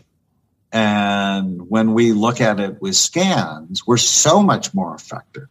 And 0.72 1.68
when 1.68 1.94
we 1.94 2.12
look 2.12 2.40
at 2.40 2.60
it 2.60 2.80
with 2.80 2.94
scans, 2.94 3.86
we're 3.86 3.96
so 3.96 4.42
much 4.42 4.72
more 4.72 4.94
effective 4.94 5.48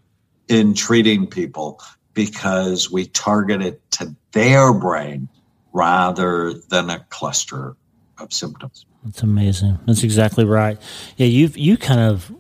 in 0.48 0.74
treating 0.74 1.28
people 1.28 1.82
because 2.14 2.90
we 2.90 3.06
target 3.06 3.62
it 3.62 3.92
to 3.92 4.16
their 4.32 4.74
brain 4.74 5.28
rather 5.74 6.54
than 6.54 6.90
a 6.90 7.00
cluster 7.10 7.76
of 8.18 8.34
symptoms. 8.34 8.86
That's 9.04 9.22
amazing. 9.24 9.80
That's 9.86 10.04
exactly 10.04 10.46
right. 10.46 10.78
Yeah, 11.18 11.28
you've 11.28 11.58
you 11.58 11.78
kind 11.78 12.02
of 12.02 12.32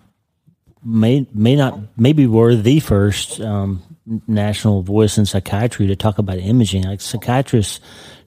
may 0.83 1.27
may 1.33 1.55
not 1.55 1.79
maybe 1.97 2.25
were 2.25 2.55
the 2.55 2.79
first 2.79 3.41
um, 3.41 3.83
national 4.27 4.81
voice 4.81 5.17
in 5.17 5.25
psychiatry 5.25 5.87
to 5.87 5.95
talk 5.95 6.17
about 6.17 6.37
imaging. 6.37 6.83
Like 6.83 7.01
psychiatrists 7.01 7.79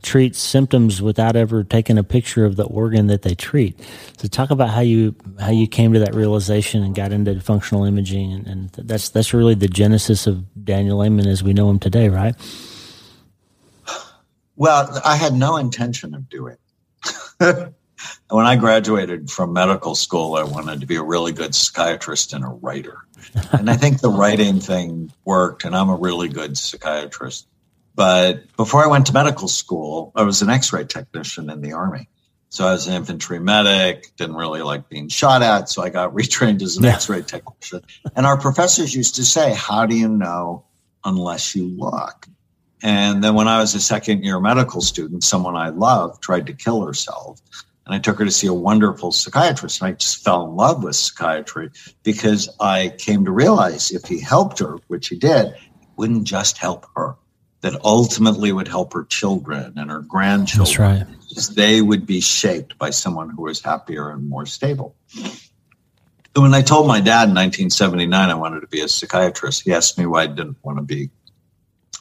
treat 0.03 0.35
symptoms 0.35 1.01
without 1.01 1.37
ever 1.37 1.65
taking 1.65 1.97
a 1.97 2.05
picture 2.05 2.45
of 2.45 2.57
the 2.57 2.65
organ 2.65 3.07
that 3.07 3.23
they 3.23 3.35
treat. 3.35 3.79
So 4.19 4.29
talk 4.29 4.51
about 4.51 4.71
how 4.71 4.81
you 4.81 5.15
how 5.41 5.51
you 5.51 5.67
came 5.67 5.93
to 5.93 6.01
that 6.01 6.15
realization 6.15 6.83
and 6.83 6.95
got 6.95 7.13
into 7.13 7.41
functional 7.41 7.85
imaging, 7.85 8.33
and, 8.33 8.47
and 8.47 8.71
that's 8.73 9.09
that's 9.11 9.33
really 9.33 9.55
the 9.55 9.69
genesis 9.69 10.27
of 10.27 10.65
Daniel 10.65 11.03
Amen 11.03 11.27
as 11.27 11.43
we 11.43 11.53
know 11.53 11.71
him 11.71 11.79
today, 11.79 12.09
right? 12.09 12.35
Well, 14.57 15.01
I 15.05 15.17
had 15.17 15.35
no 15.35 15.57
intention 15.57 16.15
of 16.15 16.29
doing. 16.29 16.57
when 18.29 18.47
I 18.47 18.57
graduated 18.57 19.31
from 19.31 19.53
medical 19.53 19.95
school, 19.95 20.35
I 20.35 20.45
wanted 20.45 20.81
to 20.81 20.87
be 20.87 20.97
a 20.97 21.03
really 21.03 21.33
good 21.33 21.55
psychiatrist 21.55 22.33
and 22.33 22.45
a 22.45 22.49
writer. 22.49 22.99
and 23.53 23.71
I 23.71 23.77
think 23.77 24.01
the 24.01 24.11
writing 24.11 24.61
thing 24.61 25.13
worked, 25.25 25.65
and 25.65 25.77
I'm 25.77 25.89
a 25.89 25.97
really 25.97 26.29
good 26.29 26.57
psychiatrist. 26.57 27.47
But 27.95 28.57
before 28.57 28.83
I 28.83 28.87
went 28.87 29.07
to 29.07 29.13
medical 29.13 29.49
school, 29.49 30.13
I 30.15 30.23
was 30.23 30.43
an 30.43 30.51
x 30.51 30.73
ray 30.73 30.85
technician 30.85 31.51
in 31.51 31.61
the 31.61 31.75
Army. 31.75 32.09
So 32.49 32.67
I 32.67 32.73
was 32.73 32.87
an 32.87 32.95
infantry 32.95 33.39
medic, 33.39 34.15
didn't 34.17 34.37
really 34.37 34.61
like 34.61 34.89
being 34.91 35.09
shot 35.09 35.41
at. 35.43 35.69
So 35.69 35.83
I 35.83 35.89
got 35.89 36.15
retrained 36.15 36.63
as 36.63 36.77
an 36.77 36.85
yeah. 36.85 36.95
x 36.95 37.09
ray 37.09 37.23
technician. 37.23 37.83
And 38.15 38.27
our 38.27 38.39
professors 38.39 38.95
used 38.95 39.17
to 39.17 39.25
say, 39.25 39.55
How 39.55 39.87
do 39.87 39.97
you 39.97 40.09
know 40.09 40.65
unless 41.05 41.55
you 41.55 41.69
look? 41.69 42.27
And 42.83 43.23
then 43.23 43.35
when 43.35 43.47
I 43.47 43.61
was 43.61 43.75
a 43.75 43.81
second 43.81 44.25
year 44.25 44.41
medical 44.41 44.81
student, 44.81 45.23
someone 45.23 45.57
I 45.57 45.69
loved 45.69 46.23
tried 46.23 46.49
to 46.49 46.53
kill 46.53 46.85
herself. 46.85 47.41
And 47.85 47.95
I 47.95 47.99
took 47.99 48.19
her 48.19 48.25
to 48.25 48.31
see 48.31 48.47
a 48.47 48.55
wonderful 48.55 49.11
psychiatrist. 49.13 49.81
And 49.81 49.89
I 49.89 49.93
just 49.93 50.23
fell 50.23 50.47
in 50.47 50.57
love 50.57 50.85
with 50.85 50.95
psychiatry 50.95 51.71
because 52.03 52.49
I 52.61 52.95
came 52.99 53.25
to 53.25 53.33
realize 53.33 53.91
if 53.91 54.05
he 54.05 54.21
helped 54.21 54.61
her, 54.61 54.79
which 54.87 55.09
he 55.09 55.17
did, 55.17 55.47
it 55.47 55.57
wouldn't 55.97 56.25
just 56.25 56.59
help 56.59 56.87
her, 56.95 57.17
that 57.63 57.75
ultimately 57.85 58.53
would 58.53 58.69
help 58.69 58.93
her 58.93 59.05
children 59.05 59.75
and 59.77 59.91
her 59.91 60.01
grandchildren. 60.01 60.65
That's 60.65 60.79
right. 60.79 61.19
Because 61.29 61.55
they 61.55 61.81
would 61.81 62.07
be 62.07 62.21
shaped 62.21 62.79
by 62.79 62.91
someone 62.91 63.31
who 63.31 63.43
was 63.43 63.61
happier 63.61 64.11
and 64.11 64.29
more 64.29 64.47
stable. 64.47 64.95
So 66.35 66.41
When 66.41 66.55
I 66.55 66.63
told 66.63 66.87
my 66.87 67.01
dad 67.01 67.29
in 67.29 67.35
1979 67.35 68.31
I 68.31 68.35
wanted 68.35 68.61
to 68.61 68.67
be 68.67 68.81
a 68.81 68.89
psychiatrist, 68.89 69.63
he 69.65 69.73
asked 69.73 69.99
me 69.99 70.07
why 70.07 70.23
I 70.23 70.27
didn't 70.29 70.57
want 70.63 70.79
to 70.79 70.83
be 70.83 71.11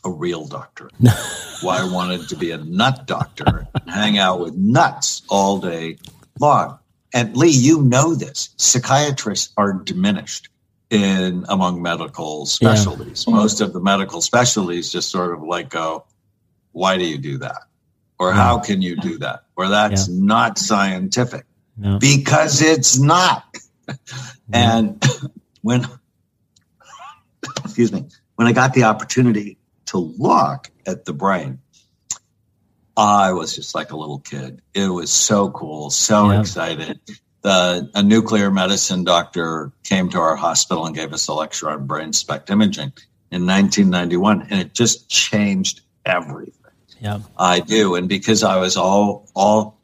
a 0.03 0.09
real 0.09 0.45
doctor. 0.45 0.89
Why 1.61 1.79
I 1.79 1.91
wanted 1.91 2.29
to 2.29 2.35
be 2.35 2.51
a 2.51 2.57
nut 2.57 3.05
doctor 3.05 3.67
and 3.73 3.89
hang 3.89 4.17
out 4.17 4.39
with 4.39 4.55
nuts 4.55 5.21
all 5.29 5.59
day 5.59 5.97
long. 6.39 6.79
And 7.13 7.35
Lee, 7.35 7.49
you 7.49 7.81
know 7.81 8.15
this. 8.15 8.49
Psychiatrists 8.57 9.53
are 9.57 9.73
diminished 9.73 10.49
in 10.89 11.45
among 11.49 11.81
medical 11.81 12.45
specialties. 12.45 13.25
Yeah. 13.27 13.33
Most 13.35 13.61
of 13.61 13.73
the 13.73 13.79
medical 13.79 14.21
specialties 14.21 14.91
just 14.91 15.09
sort 15.09 15.33
of 15.33 15.43
like 15.43 15.69
go, 15.69 16.05
why 16.71 16.97
do 16.97 17.05
you 17.05 17.17
do 17.17 17.37
that? 17.39 17.63
Or 18.19 18.31
how 18.33 18.59
can 18.59 18.81
you 18.81 18.95
do 18.97 19.17
that? 19.19 19.45
Or 19.55 19.67
that's 19.67 20.07
yeah. 20.07 20.15
not 20.19 20.59
scientific. 20.59 21.45
No. 21.75 21.97
Because 21.97 22.61
it's 22.61 22.99
not. 22.99 23.43
and 24.53 25.03
when 25.61 25.85
excuse 27.63 27.91
me, 27.91 28.05
when 28.35 28.47
I 28.47 28.51
got 28.51 28.73
the 28.73 28.83
opportunity 28.83 29.57
to 29.91 29.97
look 29.97 30.71
at 30.87 31.05
the 31.05 31.13
brain, 31.13 31.59
I 32.95 33.33
was 33.33 33.55
just 33.55 33.75
like 33.75 33.91
a 33.91 33.97
little 33.97 34.19
kid. 34.19 34.61
It 34.73 34.87
was 34.87 35.11
so 35.11 35.49
cool, 35.51 35.89
so 35.89 36.31
yeah. 36.31 36.39
excited. 36.39 36.99
The, 37.41 37.89
a 37.93 38.03
nuclear 38.03 38.51
medicine 38.51 39.03
doctor 39.03 39.71
came 39.83 40.09
to 40.09 40.19
our 40.19 40.35
hospital 40.35 40.85
and 40.85 40.95
gave 40.95 41.11
us 41.11 41.27
a 41.27 41.33
lecture 41.33 41.69
on 41.69 41.87
brain 41.87 42.13
SPECT 42.13 42.49
imaging 42.49 42.93
in 43.31 43.45
1991, 43.45 44.47
and 44.49 44.61
it 44.61 44.73
just 44.73 45.09
changed 45.09 45.81
everything. 46.05 46.55
Yeah, 46.99 47.19
I 47.37 47.59
do, 47.59 47.95
and 47.95 48.07
because 48.07 48.43
I 48.43 48.57
was 48.57 48.77
all 48.77 49.27
all 49.35 49.79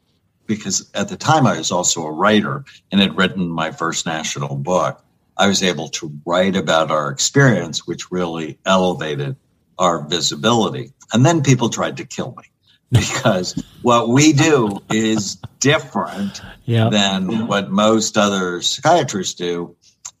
because 0.46 0.90
at 0.94 1.08
the 1.08 1.16
time 1.16 1.46
I 1.46 1.58
was 1.58 1.70
also 1.70 2.04
a 2.04 2.12
writer 2.12 2.64
and 2.90 3.00
had 3.00 3.16
written 3.16 3.48
my 3.48 3.72
first 3.72 4.06
national 4.06 4.56
book. 4.56 5.04
I 5.36 5.46
was 5.46 5.62
able 5.62 5.88
to 5.90 6.12
write 6.26 6.56
about 6.56 6.90
our 6.90 7.10
experience, 7.10 7.86
which 7.86 8.10
really 8.10 8.58
elevated 8.64 9.36
our 9.78 10.06
visibility. 10.06 10.92
And 11.12 11.24
then 11.24 11.42
people 11.42 11.68
tried 11.68 11.96
to 11.98 12.04
kill 12.04 12.34
me 12.36 12.44
because 12.92 13.62
what 13.82 14.08
we 14.08 14.32
do 14.32 14.82
is 14.90 15.36
different 15.60 16.40
yeah. 16.64 16.88
than 16.90 17.46
what 17.46 17.70
most 17.70 18.16
other 18.16 18.62
psychiatrists 18.62 19.34
do. 19.34 19.76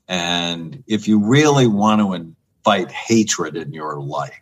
And 0.06 0.82
if 0.86 1.08
you 1.08 1.26
really 1.26 1.66
want 1.66 2.00
to 2.00 2.14
invite 2.14 2.90
hatred 2.90 3.56
in 3.56 3.72
your 3.72 4.00
life, 4.00 4.40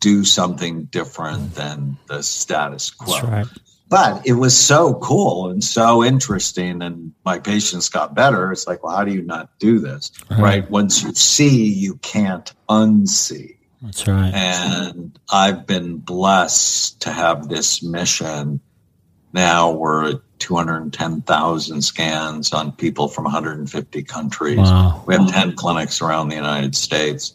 do 0.00 0.24
something 0.24 0.84
different 0.84 1.54
than 1.54 1.96
the 2.06 2.22
status 2.22 2.90
quo. 2.90 3.20
Right. 3.22 3.46
But 3.88 4.26
it 4.26 4.34
was 4.34 4.56
so 4.56 4.94
cool 4.94 5.48
and 5.48 5.64
so 5.64 6.04
interesting, 6.04 6.82
and 6.82 7.12
my 7.24 7.38
patients 7.38 7.88
got 7.88 8.14
better. 8.14 8.52
It's 8.52 8.66
like, 8.66 8.84
well, 8.84 8.94
how 8.94 9.04
do 9.04 9.12
you 9.12 9.22
not 9.22 9.58
do 9.58 9.78
this? 9.78 10.12
Right. 10.30 10.40
right? 10.40 10.70
Once 10.70 11.02
you 11.02 11.14
see, 11.14 11.72
you 11.72 11.94
can't 11.96 12.52
unsee. 12.68 13.56
That's 13.82 14.06
right. 14.08 14.32
And 14.34 15.18
I've 15.30 15.66
been 15.66 15.98
blessed 15.98 17.02
to 17.02 17.12
have 17.12 17.48
this 17.48 17.82
mission. 17.82 18.60
Now 19.32 19.70
we're 19.72 20.10
at 20.10 20.20
210,000 20.40 21.82
scans 21.82 22.52
on 22.52 22.72
people 22.72 23.08
from 23.08 23.24
150 23.24 24.02
countries. 24.04 24.58
Wow. 24.58 25.04
We 25.06 25.14
have 25.14 25.30
10 25.30 25.54
clinics 25.56 26.00
around 26.00 26.28
the 26.28 26.36
United 26.36 26.74
States. 26.74 27.34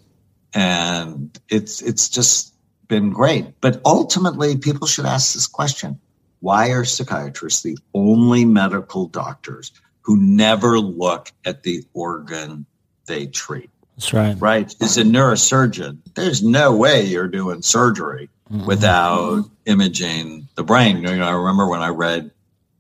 And 0.54 1.38
it's 1.50 1.82
it's 1.82 2.10
just 2.10 2.54
been 2.88 3.12
great. 3.12 3.60
But 3.62 3.82
ultimately 3.86 4.58
people 4.58 4.88
should 4.88 5.06
ask 5.06 5.34
this 5.34 5.48
question. 5.48 6.00
why 6.44 6.72
are 6.72 6.84
psychiatrists 6.84 7.62
the 7.62 7.78
only 7.94 8.44
medical 8.44 9.08
doctors 9.08 9.72
who 10.02 10.18
never 10.18 10.78
look 10.78 11.32
at 11.46 11.64
the 11.64 11.86
organ 11.94 12.66
they 13.06 13.28
treat? 13.28 13.70
That's 13.96 14.14
right. 14.14 14.36
Right. 14.40 14.74
As 14.82 14.98
a 14.98 15.04
neurosurgeon, 15.04 16.00
there's 16.16 16.44
no 16.44 16.76
way 16.76 17.04
you're 17.04 17.28
doing 17.28 17.62
surgery 17.62 18.30
mm-hmm. 18.52 18.66
without 18.66 19.46
imaging 19.66 20.48
the 20.56 20.64
brain. 20.64 20.98
You 20.98 21.16
know, 21.18 21.28
I 21.28 21.32
remember 21.32 21.68
when 21.68 21.82
I 21.82 21.90
read 21.90 22.32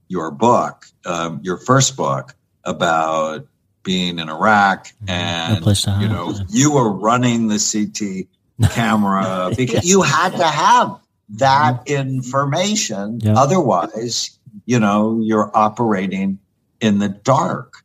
your 0.07 0.31
book, 0.31 0.85
um, 1.05 1.39
your 1.43 1.57
first 1.57 1.95
book 1.95 2.35
about 2.63 3.47
being 3.83 4.19
in 4.19 4.29
Iraq, 4.29 4.87
mm-hmm. 4.87 5.09
and 5.09 6.01
you 6.01 6.07
know, 6.07 6.33
you 6.49 6.71
were 6.71 6.91
running 6.91 7.47
the 7.47 7.59
CT 7.59 8.71
camera 8.71 9.51
because 9.55 9.75
yes. 9.75 9.85
you 9.85 10.01
had 10.01 10.29
to 10.37 10.45
have 10.45 10.99
that 11.29 11.85
mm-hmm. 11.85 12.09
information. 12.09 13.19
Yep. 13.21 13.35
Otherwise, 13.37 14.37
you 14.65 14.79
know, 14.79 15.19
you're 15.21 15.51
operating 15.55 16.39
in 16.79 16.99
the 16.99 17.09
dark. 17.09 17.82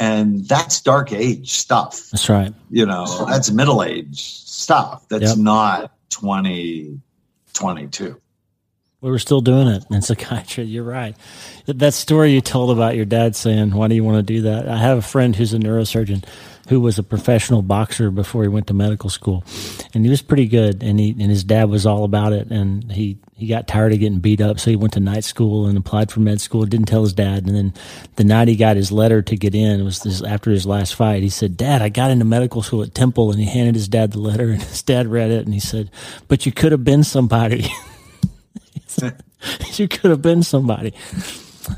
And 0.00 0.48
that's 0.48 0.80
dark 0.80 1.12
age 1.12 1.52
stuff. 1.52 2.08
That's 2.10 2.28
right. 2.30 2.54
You 2.70 2.86
know, 2.86 3.26
that's 3.26 3.50
middle 3.50 3.82
age 3.82 4.22
stuff. 4.22 5.06
That's 5.08 5.22
yep. 5.22 5.36
not 5.36 5.92
2022. 6.08 8.18
we 9.02 9.10
were 9.10 9.18
still 9.18 9.42
doing 9.42 9.68
it 9.68 9.84
in 9.90 10.00
psychiatry. 10.08 10.64
You're 10.64 10.84
right. 10.84 11.14
That 11.66 11.92
story 11.92 12.32
you 12.32 12.40
told 12.40 12.70
about 12.70 12.96
your 12.96 13.04
dad 13.04 13.36
saying, 13.36 13.72
Why 13.72 13.88
do 13.88 13.94
you 13.94 14.02
want 14.02 14.26
to 14.26 14.34
do 14.34 14.40
that? 14.42 14.68
I 14.68 14.78
have 14.78 14.96
a 14.96 15.02
friend 15.02 15.36
who's 15.36 15.52
a 15.52 15.58
neurosurgeon 15.58 16.24
who 16.70 16.80
was 16.80 17.00
a 17.00 17.02
professional 17.02 17.62
boxer 17.62 18.12
before 18.12 18.42
he 18.42 18.48
went 18.48 18.68
to 18.68 18.72
medical 18.72 19.10
school, 19.10 19.44
and 19.92 20.04
he 20.04 20.10
was 20.10 20.22
pretty 20.22 20.46
good. 20.46 20.84
And 20.84 21.00
he 21.00 21.10
and 21.10 21.28
his 21.28 21.42
dad 21.42 21.68
was 21.68 21.84
all 21.84 22.04
about 22.04 22.32
it. 22.32 22.48
And 22.48 22.90
he 22.92 23.18
he 23.34 23.48
got 23.48 23.66
tired 23.66 23.92
of 23.92 23.98
getting 23.98 24.20
beat 24.20 24.40
up, 24.40 24.60
so 24.60 24.70
he 24.70 24.76
went 24.76 24.92
to 24.92 25.00
night 25.00 25.24
school 25.24 25.66
and 25.66 25.76
applied 25.76 26.12
for 26.12 26.20
med 26.20 26.40
school. 26.40 26.64
Didn't 26.64 26.86
tell 26.86 27.02
his 27.02 27.12
dad. 27.12 27.44
And 27.44 27.56
then 27.56 27.74
the 28.14 28.22
night 28.22 28.46
he 28.46 28.54
got 28.54 28.76
his 28.76 28.92
letter 28.92 29.20
to 29.20 29.36
get 29.36 29.52
in 29.52 29.84
was 29.84 29.98
this 29.98 30.22
after 30.22 30.52
his 30.52 30.64
last 30.64 30.94
fight. 30.94 31.24
He 31.24 31.28
said, 31.28 31.56
"Dad, 31.56 31.82
I 31.82 31.88
got 31.88 32.12
into 32.12 32.24
medical 32.24 32.62
school 32.62 32.84
at 32.84 32.94
Temple." 32.94 33.32
And 33.32 33.40
he 33.40 33.46
handed 33.46 33.74
his 33.74 33.88
dad 33.88 34.12
the 34.12 34.20
letter, 34.20 34.50
and 34.50 34.62
his 34.62 34.82
dad 34.82 35.08
read 35.08 35.32
it, 35.32 35.44
and 35.44 35.52
he 35.52 35.60
said, 35.60 35.90
"But 36.28 36.46
you 36.46 36.52
could 36.52 36.70
have 36.70 36.84
been 36.84 37.02
somebody." 37.02 37.66
you 39.74 39.88
could 39.88 40.12
have 40.12 40.22
been 40.22 40.44
somebody. 40.44 40.94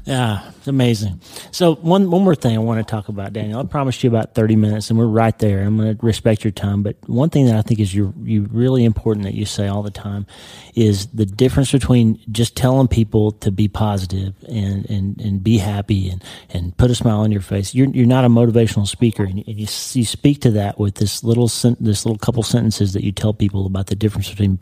Yeah, 0.04 0.48
it's 0.48 0.68
amazing. 0.68 1.20
So 1.52 1.76
one 1.76 2.10
one 2.10 2.22
more 2.24 2.34
thing 2.34 2.56
I 2.56 2.60
want 2.60 2.86
to 2.86 2.90
talk 2.90 3.08
about, 3.08 3.32
Daniel. 3.32 3.60
I 3.60 3.64
promised 3.64 4.02
you 4.04 4.10
about 4.10 4.34
thirty 4.34 4.56
minutes, 4.56 4.90
and 4.90 4.98
we're 4.98 5.06
right 5.06 5.38
there. 5.38 5.62
I'm 5.62 5.76
going 5.76 5.96
to 5.96 6.06
respect 6.06 6.44
your 6.44 6.50
time, 6.50 6.82
but 6.82 6.96
one 7.08 7.30
thing 7.30 7.46
that 7.46 7.56
I 7.56 7.62
think 7.62 7.80
is 7.80 7.94
you 7.94 8.14
you 8.22 8.48
really 8.52 8.84
important 8.84 9.24
that 9.24 9.34
you 9.34 9.46
say 9.46 9.68
all 9.68 9.82
the 9.82 9.90
time 9.90 10.26
is 10.74 11.06
the 11.08 11.26
difference 11.26 11.72
between 11.72 12.20
just 12.32 12.56
telling 12.56 12.88
people 12.88 13.32
to 13.32 13.52
be 13.52 13.68
positive 13.68 14.34
and 14.48 14.88
and, 14.90 15.20
and 15.20 15.44
be 15.44 15.58
happy 15.58 16.10
and, 16.10 16.24
and 16.50 16.76
put 16.76 16.90
a 16.90 16.94
smile 16.94 17.20
on 17.20 17.32
your 17.32 17.42
face. 17.42 17.74
You're 17.74 17.88
you're 17.88 18.06
not 18.06 18.24
a 18.24 18.28
motivational 18.28 18.88
speaker, 18.88 19.24
and 19.24 19.38
you, 19.38 19.44
you, 19.46 19.66
you 19.92 20.04
speak 20.04 20.40
to 20.42 20.50
that 20.52 20.78
with 20.78 20.96
this 20.96 21.24
little 21.24 21.46
this 21.48 22.06
little 22.06 22.18
couple 22.18 22.42
sentences 22.42 22.92
that 22.94 23.04
you 23.04 23.12
tell 23.12 23.34
people 23.34 23.66
about 23.66 23.86
the 23.88 23.96
difference 23.96 24.30
between 24.30 24.58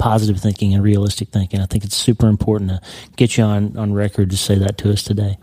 positive 0.00 0.40
thinking 0.40 0.74
and 0.74 0.82
realistic 0.82 1.28
thinking. 1.28 1.60
I 1.60 1.66
think 1.66 1.84
it's 1.84 1.96
super 1.96 2.26
important 2.26 2.70
to 2.70 2.80
get 3.16 3.36
you 3.36 3.44
on, 3.44 3.76
on 3.76 3.92
record 3.92 4.30
to 4.30 4.36
say 4.36 4.56
that 4.56 4.78
to 4.78 4.90
us 4.90 5.02
today. 5.02 5.38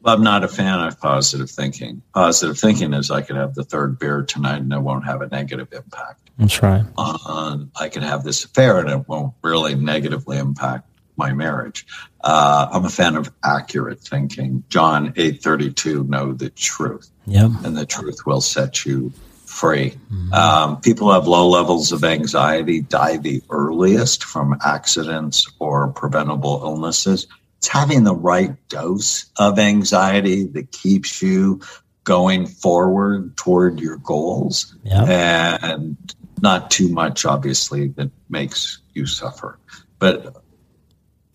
Well, 0.00 0.14
I'm 0.14 0.22
not 0.22 0.44
a 0.44 0.48
fan 0.48 0.80
of 0.80 1.00
positive 1.00 1.50
thinking. 1.50 2.02
Positive 2.14 2.58
thinking 2.58 2.94
is 2.94 3.10
I 3.10 3.22
could 3.22 3.36
have 3.36 3.54
the 3.54 3.64
third 3.64 3.98
beer 3.98 4.22
tonight 4.22 4.58
and 4.58 4.72
it 4.72 4.78
won't 4.78 5.04
have 5.04 5.20
a 5.20 5.28
negative 5.28 5.72
impact. 5.72 6.30
That's 6.38 6.62
right. 6.62 6.84
Uh, 6.96 7.58
I 7.78 7.88
can 7.88 8.02
have 8.02 8.22
this 8.22 8.44
affair 8.44 8.78
and 8.78 8.90
it 8.90 9.08
won't 9.08 9.34
really 9.42 9.74
negatively 9.74 10.38
impact 10.38 10.88
my 11.16 11.32
marriage. 11.32 11.86
Uh, 12.22 12.68
I'm 12.70 12.84
a 12.84 12.90
fan 12.90 13.16
of 13.16 13.32
accurate 13.42 14.00
thinking. 14.00 14.64
John 14.68 15.12
8:32, 15.14 16.06
know 16.08 16.32
the 16.32 16.50
truth. 16.50 17.10
Yep. 17.26 17.50
And 17.64 17.76
the 17.76 17.86
truth 17.86 18.26
will 18.26 18.40
set 18.40 18.84
you 18.84 19.12
free. 19.54 19.90
Mm-hmm. 19.90 20.34
Um, 20.34 20.80
people 20.80 21.08
who 21.08 21.14
have 21.14 21.28
low 21.28 21.48
levels 21.48 21.92
of 21.92 22.02
anxiety 22.02 22.80
die 22.82 23.18
the 23.18 23.42
earliest 23.50 24.24
from 24.24 24.58
accidents 24.64 25.46
or 25.60 25.88
preventable 25.92 26.60
illnesses. 26.64 27.26
It's 27.58 27.68
having 27.68 28.04
the 28.04 28.14
right 28.14 28.56
dose 28.68 29.26
of 29.38 29.58
anxiety 29.58 30.44
that 30.48 30.72
keeps 30.72 31.22
you 31.22 31.60
going 32.02 32.46
forward 32.46 33.36
toward 33.36 33.80
your 33.80 33.96
goals 33.96 34.74
and 35.08 35.96
not 36.42 36.70
too 36.70 36.88
much, 36.88 37.24
obviously, 37.24 37.88
that 37.88 38.10
makes 38.28 38.80
you 38.92 39.06
suffer. 39.06 39.58
But 39.98 40.42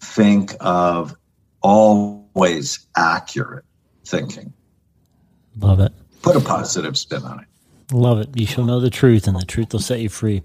think 0.02 0.54
of 0.60 1.16
always 1.62 2.86
accurate 2.96 3.66
thinking. 4.06 4.54
Love 5.58 5.80
it. 5.80 5.94
Put 6.22 6.36
a 6.36 6.42
positive 6.42 6.98
spin 6.98 7.24
on 7.24 7.40
it. 7.40 7.49
Love 7.92 8.20
it. 8.20 8.30
You 8.36 8.46
shall 8.46 8.66
know 8.66 8.80
the 8.80 8.92
truth, 8.92 9.28
and 9.28 9.36
the 9.36 9.46
truth 9.46 9.74
will 9.74 9.80
set 9.80 10.00
you 10.00 10.10
free. 10.10 10.44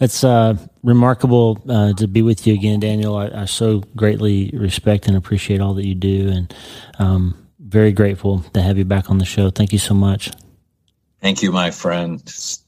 It's 0.00 0.22
uh, 0.22 0.56
remarkable 0.84 1.60
uh, 1.68 1.92
to 1.94 2.06
be 2.06 2.22
with 2.22 2.46
you 2.46 2.54
again, 2.54 2.78
Daniel. 2.78 3.16
I, 3.16 3.30
I, 3.42 3.44
so 3.46 3.80
greatly 3.96 4.50
respect 4.54 5.08
and 5.08 5.16
appreciate 5.16 5.60
all 5.60 5.74
that 5.74 5.86
you 5.86 5.96
do, 5.96 6.28
and 6.28 6.54
um, 7.00 7.48
very 7.58 7.90
grateful 7.90 8.40
to 8.52 8.62
have 8.62 8.78
you 8.78 8.84
back 8.84 9.10
on 9.10 9.18
the 9.18 9.24
show. 9.24 9.50
Thank 9.50 9.72
you 9.72 9.78
so 9.78 9.92
much. 9.92 10.30
Thank 11.20 11.42
you, 11.42 11.50
my 11.50 11.72
friend. 11.72 12.22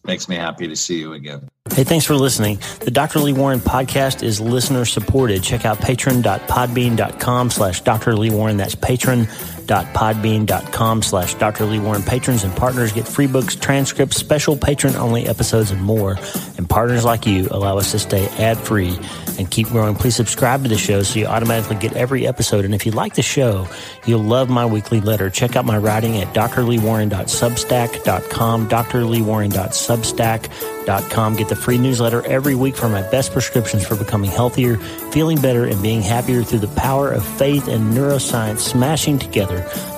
Makes 0.05 0.29
me 0.29 0.35
happy 0.35 0.67
to 0.67 0.75
see 0.75 0.99
you 0.99 1.13
again. 1.13 1.49
Hey, 1.73 1.85
thanks 1.85 2.05
for 2.07 2.15
listening. 2.15 2.59
The 2.81 2.91
Dr. 2.91 3.19
Lee 3.19 3.35
Warren 3.35 3.61
podcast 3.61 4.23
is 4.23 4.41
listener 4.41 4.87
supported. 4.87 5.43
Check 5.43 5.67
out 5.67 5.79
patron.podbean.com 5.79 7.51
slash 7.51 7.83
Dr. 7.83 8.17
Lee 8.17 8.31
Warren. 8.31 8.57
That's 8.57 8.75
patron.podbean.com 8.75 11.03
slash 11.03 11.35
Dr. 11.35 11.67
Lee 11.67 11.79
Warren. 11.79 12.03
Patrons 12.03 12.45
and 12.45 12.57
partners 12.57 12.93
get 12.93 13.07
free 13.07 13.27
books, 13.27 13.57
transcripts, 13.57 14.17
special 14.17 14.57
patron-only 14.57 15.27
episodes, 15.27 15.71
and 15.71 15.83
more. 15.83 16.17
And 16.57 16.67
partners 16.67 17.05
like 17.05 17.27
you 17.27 17.47
allow 17.51 17.77
us 17.77 17.91
to 17.91 17.99
stay 17.99 18.27
ad-free 18.39 18.99
and 19.39 19.51
keep 19.51 19.69
growing. 19.69 19.95
Please 19.97 20.17
subscribe 20.17 20.63
to 20.63 20.71
the 20.71 20.79
show 20.79 21.03
so 21.03 21.19
you 21.19 21.27
automatically 21.27 21.77
get 21.77 21.93
every 21.93 22.27
episode. 22.27 22.65
And 22.65 22.75
if 22.75 22.87
you 22.87 22.93
like 22.93 23.17
the 23.17 23.23
show, 23.23 23.69
you'll 24.07 24.23
love 24.23 24.49
my 24.49 24.65
weekly 24.65 25.03
letter. 25.03 25.29
Check 25.29 25.57
out 25.57 25.67
my 25.67 25.77
writing 25.77 26.17
at 26.19 26.33
drleewarren.substack.com, 26.35 28.69
drleewarren.substack.com. 28.69 31.37
Get 31.37 31.49
the 31.49 31.56
free 31.57 31.79
newsletter 31.79 32.25
every 32.27 32.55
week 32.55 32.77
for 32.77 32.89
my 32.89 33.03
best 33.11 33.33
prescriptions 33.33 33.87
for 33.87 33.97
becoming 33.97 34.31
healthier, 34.31 34.77
feeling 35.11 35.41
better, 35.41 35.65
and 35.65 35.83
being 35.83 36.03
happier 36.03 36.43
through 36.43 36.61
the 36.61 36.69
power 36.69 37.11
of 37.11 37.25
faith 37.25 37.69
and 37.69 37.93
neuroscience 37.93 38.59
smashing 38.59 39.19
together 39.19 39.69